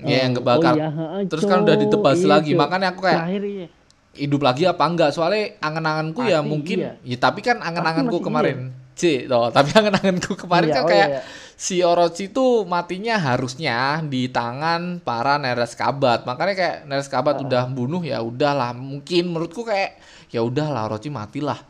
[0.00, 0.72] Ya yang Oh, kebakar.
[0.72, 0.88] oh iya,
[1.28, 2.50] Terus kan udah ditebas Iya, lagi.
[2.50, 2.58] Cuk.
[2.58, 3.66] Makanya aku kayak terakhir iya
[4.12, 5.10] hidup lagi apa enggak?
[5.10, 6.92] Soalnya angan-anganku ya mungkin iya.
[6.98, 8.72] ya tapi kan angan-anganku kemarin.
[8.92, 11.20] C, toh, tapi angan-anganku kemarin Iya, kan oh kayak iya.
[11.60, 16.24] Si Orochi itu matinya harusnya di tangan para Nereskabat.
[16.24, 18.72] Makanya kayak Nereskabat udah bunuh ya udahlah.
[18.72, 20.00] Mungkin menurutku kayak
[20.32, 21.60] ya udahlah Orochi matilah.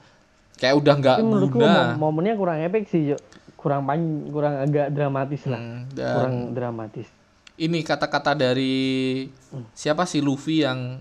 [0.55, 1.19] Kayak udah nggak
[1.51, 1.73] guna.
[1.97, 3.19] mom- momennya kurang epic sih
[3.57, 4.01] kurang pan
[4.33, 7.09] kurang agak dramatis lah Hmm, dan kurang dramatis
[7.61, 9.29] ini kata-kata dari
[9.77, 10.97] siapa sih Luffy yang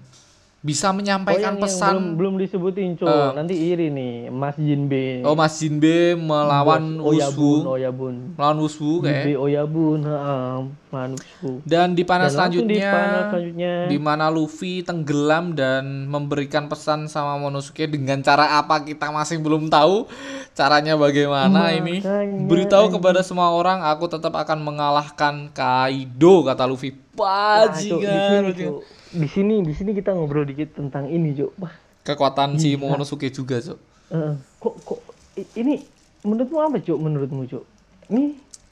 [0.60, 3.32] bisa oh menyampaikan yang pesan belum belum disebutin cuy Eh.
[3.32, 8.92] nanti iri nih Mas Jinbe Oh Mas Jinbe melawan Bos Oyabun Wushu, Oyabun melawan Wushu
[9.00, 9.24] kayak.
[9.24, 14.26] Jinbe Oyabun melawan Wushu Dan di panel Dan langsung di selanjutnya, panel selanjutnya di mana
[14.28, 20.12] Luffy tenggelam dan memberikan pesan sama Monosuke dengan cara apa kita masih belum tahu
[20.52, 22.04] caranya bagaimana ini.
[22.04, 26.92] Makanya, Beritahu kepada semua orang aku tetap akan mengalahkan Kaido kata Luffy.
[27.16, 28.52] Nah, Bajingan.
[28.52, 28.99] Cuk.
[29.12, 31.52] Di sini di sini kita ngobrol dikit tentang ini Cuk.
[31.58, 33.78] Wah, Kekuatan si Momonosuke juga, Cuk.
[34.10, 35.00] eh, kok kok
[35.54, 35.82] ini
[36.22, 37.66] menurutmu apa Cuk menurutmu Cuk?
[38.08, 38.24] Ini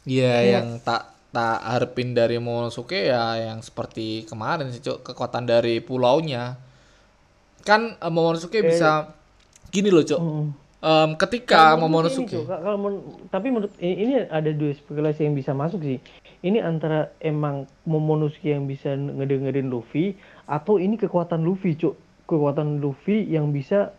[0.03, 5.77] Iya, yang tak tak harapin dari Momonosuke ya yang seperti kemarin sih, Cuk, kekuatan dari
[5.77, 6.55] pulaunya.
[7.61, 9.11] Kan eh, Momonosuke bisa
[9.67, 10.17] gini loh, Cuk.
[10.17, 10.45] mm,
[10.77, 14.71] Em, ketika Kalau ini, Momonosuke Cuk, ka- kalau men- tapi menurut ini, ini ada dua
[14.71, 15.97] spekulasi yang bisa masuk sih.
[16.45, 20.13] Ini antara emang Momonosuke yang bisa ngedengerin Luffy
[20.45, 21.97] atau ini kekuatan Luffy, Cuk.
[22.29, 23.95] Kekuatan Luffy yang bisa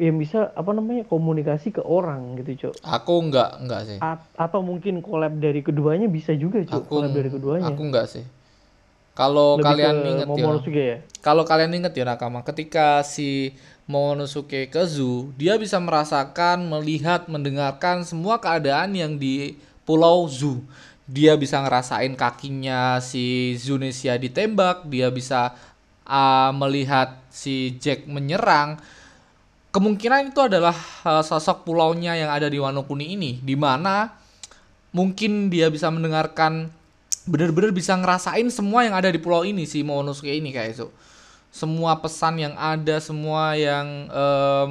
[0.00, 2.74] yang bisa apa namanya komunikasi ke orang gitu, Cuk.
[2.80, 3.98] aku enggak enggak sih.
[4.00, 6.86] A- atau mungkin collab dari keduanya bisa juga, Cuk.
[6.88, 7.68] Aku Collab dari keduanya.
[7.68, 8.24] aku enggak sih.
[9.10, 10.96] Kalau kalian inget ya, ya.
[11.20, 13.52] kalau kalian inget ya Nakama, ketika si
[13.84, 20.62] Momonosuke ke zoo, dia bisa merasakan, melihat, mendengarkan semua keadaan yang di Pulau Zoo.
[21.10, 25.58] Dia bisa ngerasain kakinya si Zunesia ditembak, dia bisa
[26.06, 28.78] ah, melihat si Jack menyerang.
[29.74, 34.14] Kemungkinan itu adalah ah, sosok pulaunya yang ada di Wano Kuni ini, di mana
[34.94, 36.70] mungkin dia bisa mendengarkan
[37.30, 40.88] benar-benar bisa ngerasain semua yang ada di pulau ini si Momonosuke ini kayak itu
[41.50, 44.70] semua pesan yang ada semua yang em,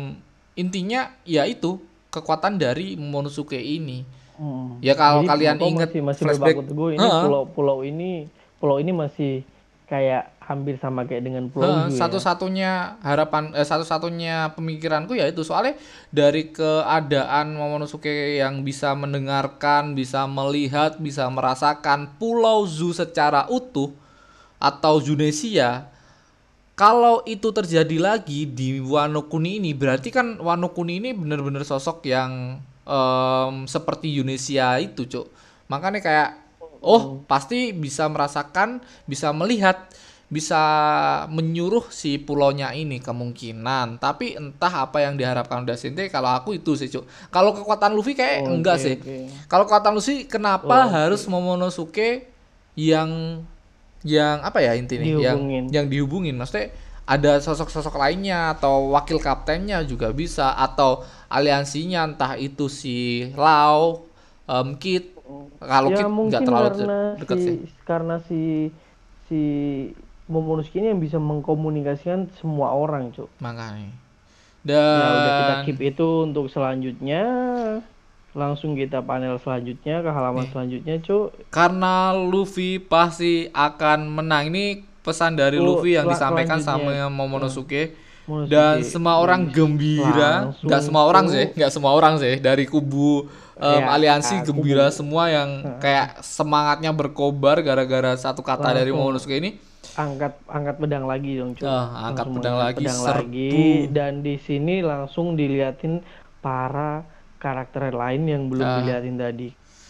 [0.59, 1.79] intinya ya itu
[2.11, 4.03] kekuatan dari Momonosuke ini
[4.39, 4.79] Hmm.
[4.79, 8.11] ya kalau Jadi kalian kok inget masih, masih flashback berbaku teguh ini pulau-pulau ini
[8.55, 9.33] pulau ini masih
[9.91, 11.99] kayak hampir sama kayak dengan pulau Heeh, Zoo ya.
[12.07, 12.71] satu-satunya
[13.03, 15.75] harapan eh, satu-satunya pemikiranku ya itu soalnya
[16.07, 23.91] dari keadaan Momonosuke yang bisa mendengarkan, bisa melihat, bisa merasakan Pulau Zoo secara utuh
[24.57, 25.91] atau Zunesia
[26.79, 32.07] kalau itu terjadi lagi di Wano Kuni ini berarti kan Wano Kuni ini benar-benar sosok
[32.07, 35.29] yang em, seperti Yunesia itu, Cuk.
[35.69, 36.29] Makanya kayak
[36.81, 39.85] oh, pasti bisa merasakan, bisa melihat,
[40.29, 40.61] bisa
[41.29, 44.01] menyuruh si pulaunya ini kemungkinan.
[44.01, 47.05] Tapi entah apa yang diharapkan udah Sinte kalau aku itu sih, Cuk.
[47.29, 48.95] Kalau kekuatan Luffy kayak Oke, enggak sih.
[48.97, 49.17] oke.
[49.45, 52.25] Kalau kekuatan Luffy kenapa Oh, harus Momonosuke
[52.73, 53.41] yang
[53.99, 56.71] yang apa ya intinya yang yang dihubungin maksudnya
[57.09, 64.05] ada sosok-sosok lainnya atau wakil kaptennya juga bisa atau aliansinya entah itu si Lau,
[64.45, 65.17] em, Kit
[65.57, 66.69] kalau ya Kit nggak terlalu
[67.17, 68.41] dekat si sih karena si
[69.25, 69.41] si
[70.29, 73.33] Momonosuke ini yang bisa mengkomunikasikan semua orang, Cuk.
[73.41, 73.89] makanya
[74.61, 77.23] Ya udah kita dan keep itu untuk selanjutnya.
[78.37, 81.33] Langsung kita panel selanjutnya ke halaman selanjutnya, Cuk.
[81.49, 87.95] karena Luffy pasti akan menang ini pesan dari Oh, Luffy yang disampaikan sama Momonosuke.
[88.25, 88.45] Momonosuke.
[88.45, 90.45] dan semua orang gembira.
[90.45, 92.37] Langsung nggak semua orang sih nggak semua orang sih.
[92.37, 93.25] Dari kubu
[93.55, 94.61] em, Ya, aliansi kubu.
[94.61, 99.01] gembira semua yang kayak semangatnya berkobar gara-gara satu kata dari Langsung.
[99.01, 99.57] Momonosuke ini.
[99.91, 103.17] Angkat angkat pedang lagi dong cuy Ah, angkat Langsung pedang lagi, pedang serbu.
[103.25, 103.51] lagi.
[103.89, 105.93] Dan di sini langsung diliatin
[106.39, 107.01] para
[107.35, 108.77] karakter lain yang belum Ah.
[108.77, 109.49] diliatin tadi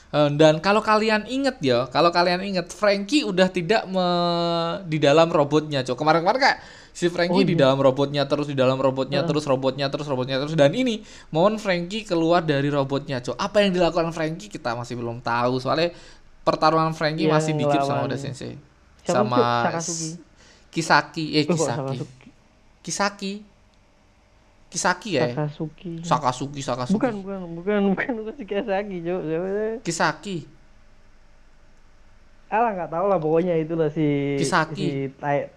[0.09, 5.85] dan kalau kalian inget ya kalau kalian inget Frankie udah tidak me- di dalam robotnya
[5.85, 5.93] cok.
[5.93, 7.61] Kemarin-kemarin kayak si Frankie Oh, di iya.
[7.69, 10.57] dalam robotnya terus di dalam robotnya terus robotnya terus robotnya terus.
[10.57, 13.37] Dan ini mohon Frankie keluar dari robotnya cok.
[13.37, 15.61] Apa yang dilakukan Frankie kita masih belum tahu.
[15.61, 15.93] Soalnya
[16.41, 18.57] pertarungan Frankie Yang masih dikip sama Oda Sensei
[19.05, 19.37] Siapa, sama?
[20.69, 21.37] Kisaki.
[21.37, 21.97] Eh Oh, Kisaki.
[22.81, 23.33] Kisaki
[24.69, 25.33] Kisaki ya?
[25.33, 28.45] Sakasuki Sakasuki Sakasuki bukan bukan bukan bukan bukan si
[29.19, 29.75] siapa sih?
[29.81, 30.37] Kisaki.
[32.49, 34.85] Alah nggak tahu lah pokoknya itulah si Kisaki.
[34.85, 35.49] si tai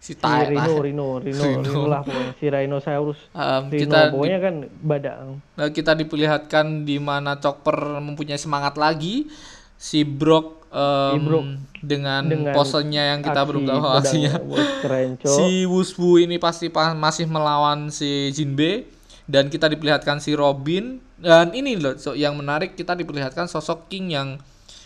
[0.00, 0.82] si si Tai Rino Tai.
[0.82, 1.60] Rino Rino Rino.
[1.62, 2.32] Rino lah pokoknya.
[2.38, 3.18] Si Rhinoceros.
[3.30, 5.14] Em, Rino kita di- pokoknya kan badak.
[5.54, 9.30] Nah, kita diperlihatkan di mana Chopper mempunyai semangat lagi,
[9.76, 11.46] si Brock, em, Si Brock
[11.80, 14.32] dengan, dengan posenya yang kita belum tahu Aksi aksinya.
[14.80, 15.08] keren.
[15.18, 18.86] Si Wusbu ini pasti pa- masih melawan si Jinbe
[19.24, 24.10] dan kita diperlihatkan si Robin dan ini loh so, yang menarik kita diperlihatkan sosok King
[24.10, 24.28] yang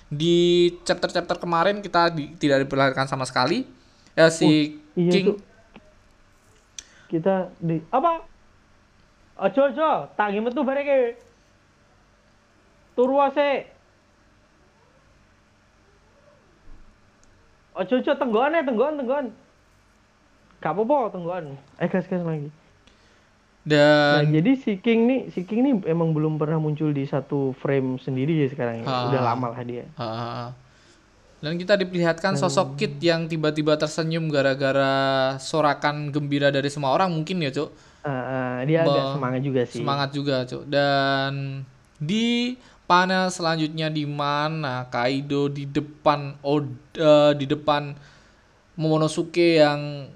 [0.06, 3.66] di chapter-chapter kemarin kita di- tidak diperlihatkan sama sekali.
[4.12, 5.38] Ya si iya King Cuk.
[7.06, 8.22] kita di apa
[9.36, 11.18] ojo ojo tak ngimet tuh bareke
[12.94, 13.18] Turu.
[17.74, 19.26] Ojo ojo tenggoan ya tenggoan tenggoan.
[20.62, 21.18] Gak apa-apa.
[21.82, 22.48] Eh gas gas lagi.
[23.64, 27.56] Nah, Dan jadi si King nih, si King nih emang belum pernah muncul di satu
[27.56, 28.86] frame sendiri ya sekarang ya.
[28.86, 29.08] Ah.
[29.08, 29.84] Udah lama lah dia.
[29.96, 30.48] Ah.
[31.44, 37.36] dan kita diperlihatkan sosok Kit yang tiba-tiba tersenyum gara-gara sorakan gembira dari semua orang mungkin
[37.44, 37.68] ya, Cuk.
[38.00, 39.84] Ah, ah, dia agak Ba- semangat juga sih.
[39.84, 40.64] Semangat juga, Cuk.
[40.64, 41.60] Dan
[42.00, 47.96] di panel selanjutnya di mana Kaido di depan Od- eh, di depan
[48.74, 50.10] Momonosuke yang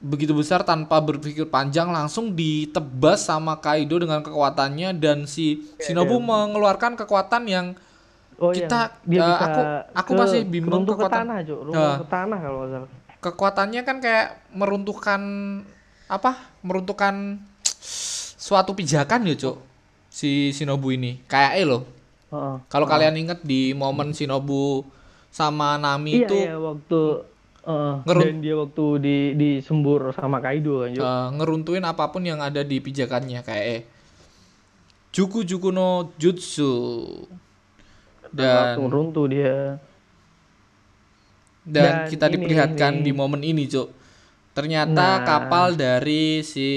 [0.00, 6.96] begitu besar tanpa berpikir panjang langsung ditebas sama Kaido dengan kekuatannya dan si Shinobu mengeluarkan
[6.96, 7.66] kekuatan yang
[8.34, 11.60] Oh kita, iya, bisa aku- aku ke- masih bimbang runtuh ke kekuatan- tanah, Cuk.
[11.60, 11.96] Runtuh Ah.
[12.00, 12.90] ke tanah kalau salah.
[13.20, 15.20] kekuatannya kan kayak meruntuhkan
[16.08, 16.32] apa?
[16.64, 17.36] Meruntuhkan
[18.34, 19.60] suatu pijakan ya, Cuk.
[20.08, 21.20] Si Shinobu ini.
[21.28, 21.84] Kayak eh loh.
[22.64, 24.86] Kalau kalian inget di momen Shinobu
[25.28, 27.00] sama Nami Iya, itu iya waktu
[27.60, 31.02] eh, Ngerun- dan dia waktu di disembur sama Kaido kan, Cuk.
[31.02, 33.82] eh, ngeruntuhin apa pun yang ada di pijakannya kayak eh
[35.10, 36.70] Juku Juku no Jutsu.
[38.30, 39.82] langsung Dan runtuh dia.
[41.60, 43.04] dan, Dan kita ini, diperlihatkan ini.
[43.04, 43.90] di momen ini, Cuk.
[44.50, 45.22] Ternyata Nah.
[45.22, 46.70] kapal dari si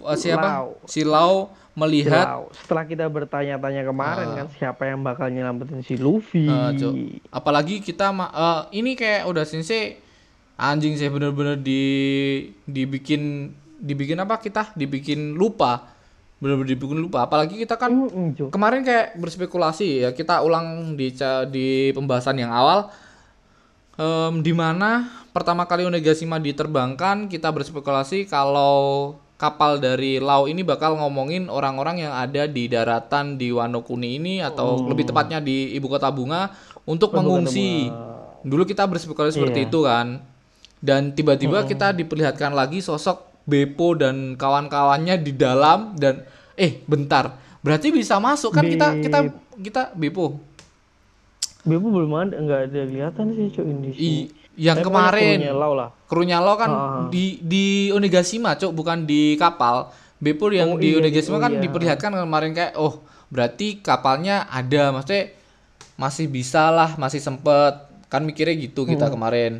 [0.00, 0.48] eh, siapa?
[0.60, 0.68] Lau.
[0.84, 2.42] Si Lau melihat Silau.
[2.54, 4.34] Setelah kita bertanya-tanya kemarin Ah.
[4.36, 6.46] kan siapa yang bakal nyelamatin si Luffy.
[6.46, 6.94] Eh, Cuk.
[7.28, 9.98] Apalagi kita ma- eh, ini kayak udah sensei
[10.54, 11.82] anjing sih bener-bener di
[12.64, 15.90] dibikin dibikin apa kita dibikin lupa
[16.36, 17.90] bener-bener dibikin lupa apalagi kita kan
[18.32, 18.48] Cuk.
[18.48, 21.10] kemarin kayak berspekulasi ya kita ulang di
[21.48, 22.86] di pembahasan yang awal
[23.94, 30.96] em, di mana pertama kali Onigashima diterbangkan kita berspekulasi kalau kapal dari Lau ini bakal
[30.96, 35.84] ngomongin orang-orang yang ada di daratan di Wano Kuni ini atau lebih tepatnya di ibu
[35.92, 36.48] kota bunga
[36.88, 37.92] untuk mengungsi.
[38.40, 39.68] Dulu kita berspekulasi seperti Iya.
[39.68, 40.06] itu kan.
[40.80, 46.24] Dan tiba-tiba kita diperlihatkan lagi sosok Beppo dan kawan-kawannya di dalam dan
[46.56, 47.36] eh bentar.
[47.60, 49.18] Berarti bisa masuk kan kita kita
[49.60, 50.40] kita Beppo.
[51.64, 53.88] Bebo belum ada, nggak ada kelihatan sih Cuk ini.
[53.96, 54.12] I,
[54.56, 55.90] yang kemarin lah.
[56.04, 57.06] krunya lo kan Ah.
[57.08, 59.90] di di Onigashima, Cok, bukan di kapal.
[60.16, 61.60] Beppo yang Oh, di iya, Onigashima oh, kan iya.
[61.60, 65.34] diperlihatkan kemarin kayak oh, berarti kapalnya ada, maksudnya
[65.94, 67.74] masih bisa lah, masih sempet.
[68.06, 69.12] Kan mikirnya gitu kita Hmm.
[69.12, 69.52] kemarin.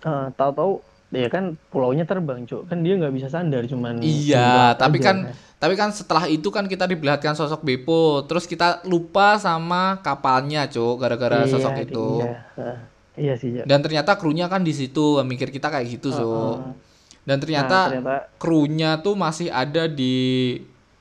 [0.00, 0.78] Ah, tahu-tahu
[1.08, 2.66] ya kan pulaunya terbang Cuk.
[2.66, 5.06] Kan dia nggak bisa sandar cuman Iya, tapi aja.
[5.06, 5.16] kan
[5.56, 10.94] tapi kan setelah itu kan kita diperlihatkan sosok Beppo, terus kita lupa sama kapalnya, Cok,
[10.96, 12.08] gara-gara Iya, sosok itu.
[12.22, 13.64] Iya, iya sih, Cuk.
[13.64, 16.60] Dan ternyata krunya kan di situ, mikir kita kayak gitu, so.
[17.26, 20.54] Dan ternyata, Nah, ternyata krunya tuh masih ada di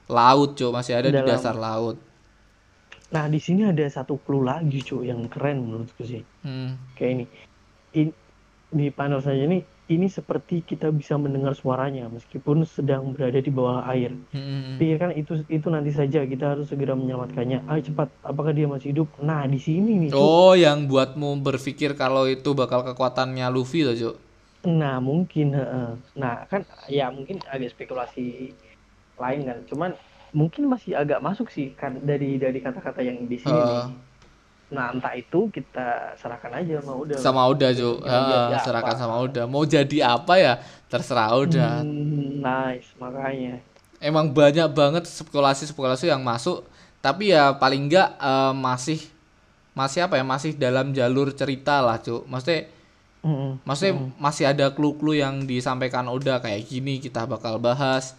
[0.09, 2.01] laut, Cok, masih ada di Dalam- dasar laut.
[3.13, 6.26] Nah, di sini ada satu clue lagi, Cuk, yang keren menurutku sih.
[6.41, 6.76] Hmm.
[6.97, 7.26] Kayak ini.
[7.95, 8.18] In-
[8.76, 13.86] di panel saja ini ini seperti kita bisa mendengar suaranya meskipun sedang berada di bawah
[13.93, 14.09] air.
[14.33, 14.81] Hmm.
[14.81, 17.69] Pikirkan itu itu nanti saja kita harus segera menyelamatkannya.
[17.69, 19.13] Ayo cepat, apakah dia masih hidup?
[19.21, 20.09] Nah, di sini nih.
[20.09, 20.17] Cuk.
[20.17, 24.15] Oh, yang buatmu berpikir kalau itu bakal kekuatannya Luffy loh, Cok.
[24.65, 25.89] Nah, mungkin heeh.
[26.17, 28.57] Nah, kan ya mungkin agak spekulasi
[29.21, 29.57] lain kan.
[29.69, 29.91] Cuman
[30.33, 33.53] mungkin masih agak masuk sih kan dari dari kata-kata yang di sini.
[33.53, 33.86] Heeh.
[33.93, 34.14] nih.
[34.74, 37.22] Nah, entah itu kita serahkan aja sama udah.
[37.22, 37.97] Sama udah, Cok.
[38.05, 39.01] Ya, Ah, ya, serahkan apa.
[39.01, 39.45] sama udah.
[39.45, 40.53] Mau jadi apa ya?
[40.89, 41.86] Terserah udah.
[41.86, 43.61] Hmm, nice, makanya.
[43.99, 46.68] emang banyak banget spekulasi-spekulasi yang masuk
[46.99, 48.99] tapi ya paling enggak eh, masih
[49.76, 52.68] masih apa ya masih dalam jalur cerita lah cuk maksudnya
[53.26, 53.57] Mm-mm.
[53.66, 58.13] maksudnya masih ada clue-clue yang disampaikan Oda kayak gini kita bakal bahas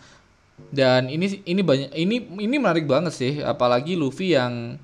[0.72, 4.80] dan ini ini banyak ini ini menarik banget sih apalagi Luffy yang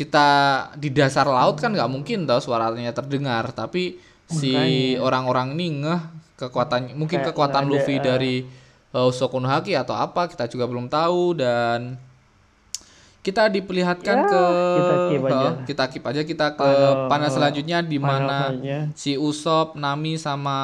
[0.00, 0.28] kita
[0.74, 4.96] di dasar laut kan nggak mungkin tau suaranya terdengar tapi si Makanya.
[4.98, 6.00] orang-orang ini ngeh
[6.38, 8.00] kekuatan mungkin Kayak kekuatan ada, Luffy eh.
[8.00, 8.34] dari
[8.90, 12.00] uh, Usoku no Haki atau apa kita juga belum tahu dan
[13.20, 14.42] kita diperlihatkan Ya, ke
[14.72, 15.50] kita keep aja.
[15.60, 18.56] Kita keep aja kita ke Panel- panel selanjutnya di mana
[18.96, 20.58] si Usop, Nami sama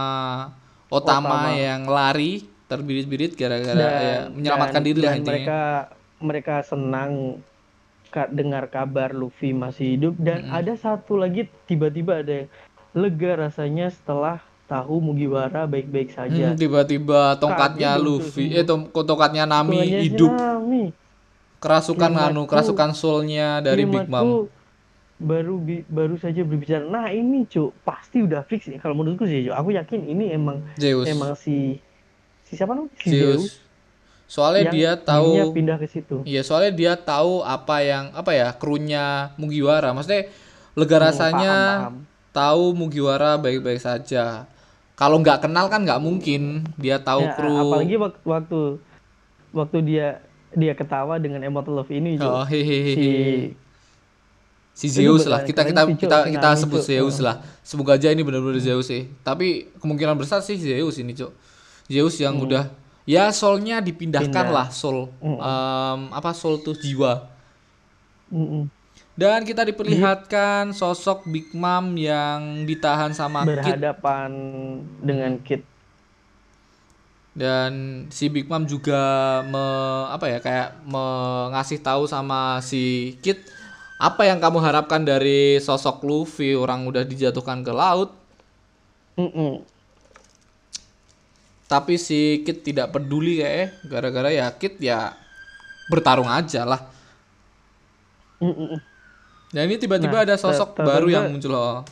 [0.89, 1.53] Otama, Otama.
[1.53, 5.37] yang lari terbirit-birit gara-gara Dan- ya, menyelamatkan dan- diri lah dan intinya.
[5.37, 5.61] mereka
[6.17, 7.11] mereka senang
[8.25, 12.49] dengar kabar Luffy masih hidup dan ada satu lagi tiba-tiba ada yang
[12.97, 16.51] lega rasanya setelah tahu Mugiwara baik-baik saja.
[16.51, 20.85] Hmm, tiba-tiba tongkatnya Kaget dong Luffy, tuh eh tong- tongkatnya Nami si hidup, Nami.
[21.61, 24.49] kerasukan anu, Kalimatku- kerasukan soulnya dari Big Mom.
[25.17, 26.85] baru bi- baru saja berbicara.
[26.85, 29.57] Nah, ini, Cuk, pasti udah fix nih kalau menurutku sih, Cuk.
[29.57, 31.81] Aku yakin ini emang Zeus, emang si
[32.45, 32.93] si siapa namanya?
[33.01, 33.45] Si Zeus, Zeus.
[34.27, 36.23] Soalnya yang dia tahu pindah ke situ.
[36.23, 39.91] Iya, soalnya dia tahu apa yang apa ya krunya Mugiwara.
[39.91, 40.27] Maksudnya
[40.73, 41.95] lega rasanya Hmm, paham, paham.
[42.33, 44.51] tahu Mugiwara baik-baik saja.
[44.93, 47.55] Kalau nggak kenal kan nggak mungkin dia tahu Ya, kru.
[47.71, 48.61] apalagi wak- waktu
[49.53, 50.07] waktu dia
[50.51, 52.27] dia ketawa dengan emot love ini Cuk.
[52.27, 52.93] Oh, hehehe.
[52.93, 53.11] si
[54.75, 55.41] Si Zeus lah.
[55.41, 56.89] Kita kita kita kita sebut Cuk.
[56.91, 57.25] Zeus Oh.
[57.25, 57.41] lah.
[57.63, 59.09] Semoga aja ini benar-benar Zeus sih.
[59.21, 61.33] Tapi kemungkinan besar sih Zeus ini, Cuk.
[61.87, 62.69] Zeus yang udah
[63.07, 64.47] ya soulnya dipindahkan.
[64.47, 64.53] Pindah.
[64.53, 65.09] lah soul.
[65.23, 65.39] Mm.
[65.39, 67.13] Em, apa soul tuh jiwa.
[68.31, 68.65] mm-mm,
[69.17, 74.31] Dan kita diperlihatkan sosok Big Mom yang ditahan sama Kid berhadapan
[75.01, 75.63] dengan Kid.
[77.37, 77.73] dan
[78.09, 78.97] si Big Mom juga
[79.45, 79.65] me,
[80.09, 83.45] apa ya kayak mengasih tahu sama si Kid
[84.01, 88.11] apa yang kamu harapkan dari sosok Luffy orang udah dijatuhkan ke laut
[89.17, 89.65] Mm-mm.
[91.67, 95.15] Tapi si Kid tidak peduli kayak gara-gara ya Kid ya
[95.91, 96.81] bertarung aja lah
[98.39, 98.79] Mm-mm.
[99.51, 101.83] dan ini tiba-tiba Nah, ada sosok baru yang muncul oh.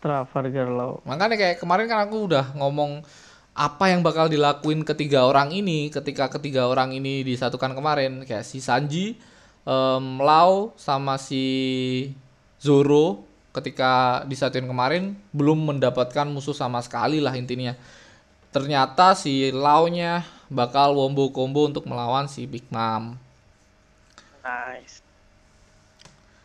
[0.00, 1.04] Trafalgar Law.
[1.04, 3.04] Makanya kayak kemarin kan aku udah ngomong
[3.52, 8.64] apa yang bakal dilakuin ketiga orang ini ketika ketiga orang ini disatukan kemarin kayak si
[8.64, 9.20] Sanji,
[9.68, 11.44] em, Lau sama si
[12.56, 17.76] Zoro ketika disatuin kemarin belum mendapatkan musuh sama sekali lah intinya.
[18.50, 23.14] Ternyata si Lau-nya bakal wombo combo untuk melawan si Big Mom.
[24.42, 25.00] Nice.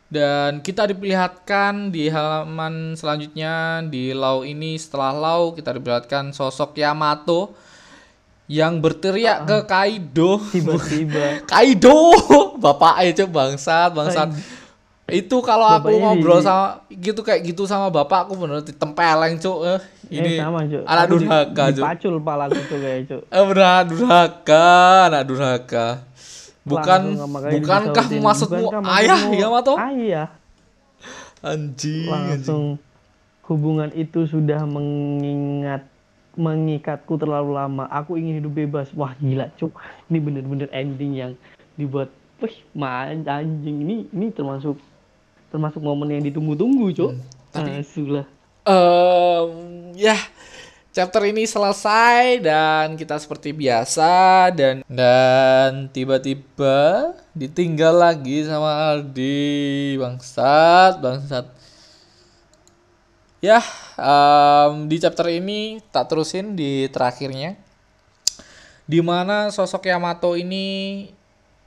[0.06, 7.58] Dan kita diperlihatkan di halaman selanjutnya di Lau ini setelah Lau kita diperlihatkan sosok Yamato
[8.46, 10.38] yang berteriak ke Kaido.
[10.54, 12.14] Tiba-tiba Kaido,
[12.62, 14.30] bapak aja bangsat, bangsat.
[15.06, 19.38] Itu kalau aku Bapaknya ngobrol di- sama gitu kayak gitu sama bapak aku bener ditempeleng
[19.38, 19.58] cuk.
[19.62, 19.80] Eh,
[20.10, 20.82] ini eh, sama Cuk.
[20.82, 21.78] anak Aku di- durhaka cuk.
[21.78, 23.22] Dipacul palaku tuh kayak Cuk.
[23.30, 23.44] Eh
[23.86, 24.66] durhaka,
[25.06, 25.88] anak durhaka.
[26.66, 27.30] Bukan Langsung
[27.62, 29.74] bukankah maksudmu "Bukankah ayah maksudmu Yamato?
[29.78, 30.28] Ayah.
[31.46, 32.10] Anjing, anjing.
[32.10, 32.64] langsung
[33.46, 35.86] hubungan itu sudah mengingat
[36.34, 37.86] mengikatku terlalu lama.
[37.88, 38.90] Aku ingin hidup bebas.
[38.98, 39.70] Wah gila cuk.
[40.10, 41.32] Ini bener-bener ending yang
[41.78, 42.10] dibuat.
[42.42, 44.82] Wih, man, anjing ini ini termasuk
[45.56, 47.12] termasuk momen yang ditunggu-tunggu cuk.
[47.50, 48.28] tapi- Asulah.
[48.68, 49.50] Em,
[49.96, 50.20] ya
[50.92, 61.00] chapter ini selesai dan kita seperti biasa dan dan tiba-tiba ditinggal lagi sama Aldi bangsat
[61.00, 61.46] bangsat
[63.40, 63.60] ya
[63.96, 67.56] em, di chapter ini tak terusin di terakhirnya
[68.84, 71.08] di mana sosok Yamato ini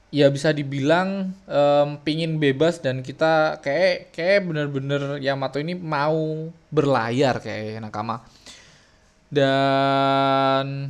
[0.09, 7.37] ya bisa dibilang em, pingin bebas dan kita kayak kayak bener-bener Yamato ini mau berlayar
[7.41, 8.25] kayak nakama.
[9.29, 10.89] Dan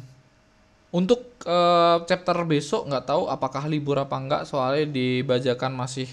[0.95, 6.07] untuk eh, chapter besok nggak tahu apakah libur apa enggak soalnya di bajakan masih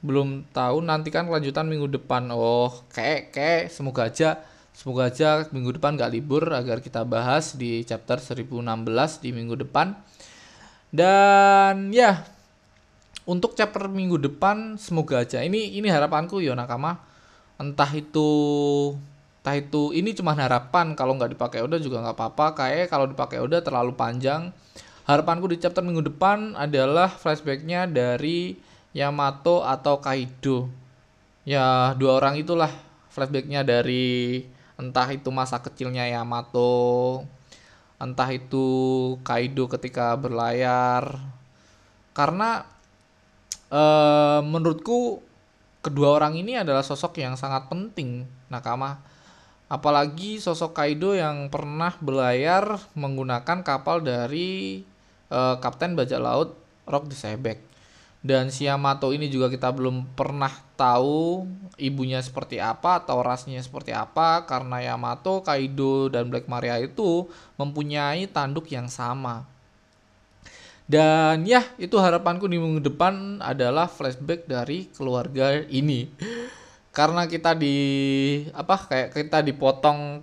[0.00, 0.80] belum tahu.
[0.80, 2.32] Nanti kan kelanjutan minggu depan.
[2.32, 4.40] Oh kayak kayak semoga aja
[4.78, 8.62] semoga aja minggu depan nggak libur agar kita bahas di chapter 1016
[9.18, 9.90] di minggu depan
[10.88, 12.24] dan ya
[13.28, 15.44] untuk chapter minggu depan semoga aja.
[15.44, 16.96] Ini ini harapanku ya nakama.
[17.60, 18.28] Entah itu
[19.44, 22.46] entah itu ini cuma harapan kalau nggak dipakai udah juga nggak apa-apa.
[22.56, 24.48] Kayak kalau dipakai udah terlalu panjang.
[25.04, 28.56] Harapanku di chapter minggu depan adalah flashbacknya dari
[28.96, 30.68] Yamato atau Kaido.
[31.44, 32.72] Ya dua orang itulah
[33.12, 34.44] flashbacknya dari
[34.80, 37.24] entah itu masa kecilnya Yamato
[37.98, 38.66] entah itu
[39.26, 41.18] Kaido ketika berlayar.
[42.14, 42.66] Karena
[43.70, 45.22] eh, menurutku
[45.84, 49.02] kedua orang ini adalah sosok yang sangat penting nakama.
[49.68, 54.82] Apalagi sosok Kaido yang pernah berlayar menggunakan kapal dari
[55.28, 56.56] eh, Kapten Bajak Laut
[56.88, 57.67] Rock the Sebek
[58.28, 61.48] dan si Yamato ini juga kita belum pernah tahu
[61.80, 67.24] ibunya seperti apa atau rasnya seperti apa karena Yamato, Kaido dan Black Maria itu
[67.56, 69.48] mempunyai tanduk yang sama.
[70.84, 76.12] Dan ya, itu harapanku di minggu depan adalah flashback dari keluarga ini.
[76.92, 77.76] Karena kita di
[78.52, 80.20] apa kayak kita dipotong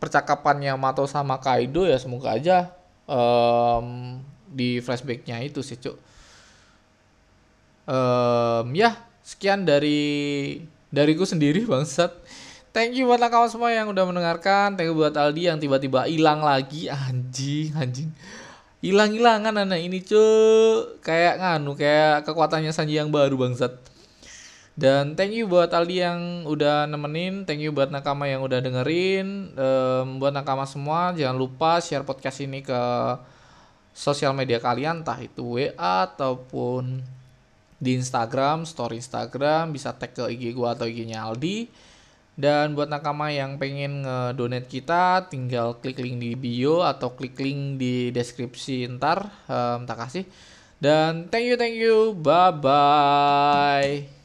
[0.00, 2.72] percakapan Yamato sama Kaido ya semoga aja
[3.04, 4.16] em,
[4.48, 6.13] di flashbacknya itu sih cuk.
[7.84, 12.12] Em, ya sekian dari dariku sendiri bangsat.
[12.74, 14.74] Thank you buat kawan semua yang udah mendengarkan.
[14.74, 18.10] Thank you buat Aldi yang tiba-tiba hilang lagi anjing anjing.
[18.84, 20.98] Hilang-hilangan anak ini cuy.
[21.00, 23.94] Kayak nganu kayak kekuatannya Sanji yang baru bangsat.
[24.74, 26.20] Dan thank you buat Aldi yang
[26.50, 31.78] udah nemenin, thank you buat nakama yang udah dengerin, Em, buat nakama semua jangan lupa
[31.78, 32.82] share podcast ini ke
[33.94, 37.06] sosial media kalian, entah itu WA ataupun
[37.84, 41.68] di Instagram, story Instagram, bisa tag ke IG gua atau IG-nya Aldi.
[42.34, 47.78] Dan buat nakama yang pengen ngedonate kita, tinggal klik link di bio atau klik link
[47.78, 49.30] di deskripsi ntar.
[49.46, 50.26] Um, tak kasih.
[50.82, 52.10] Dan thank you, thank you.
[52.18, 54.23] Bye-bye.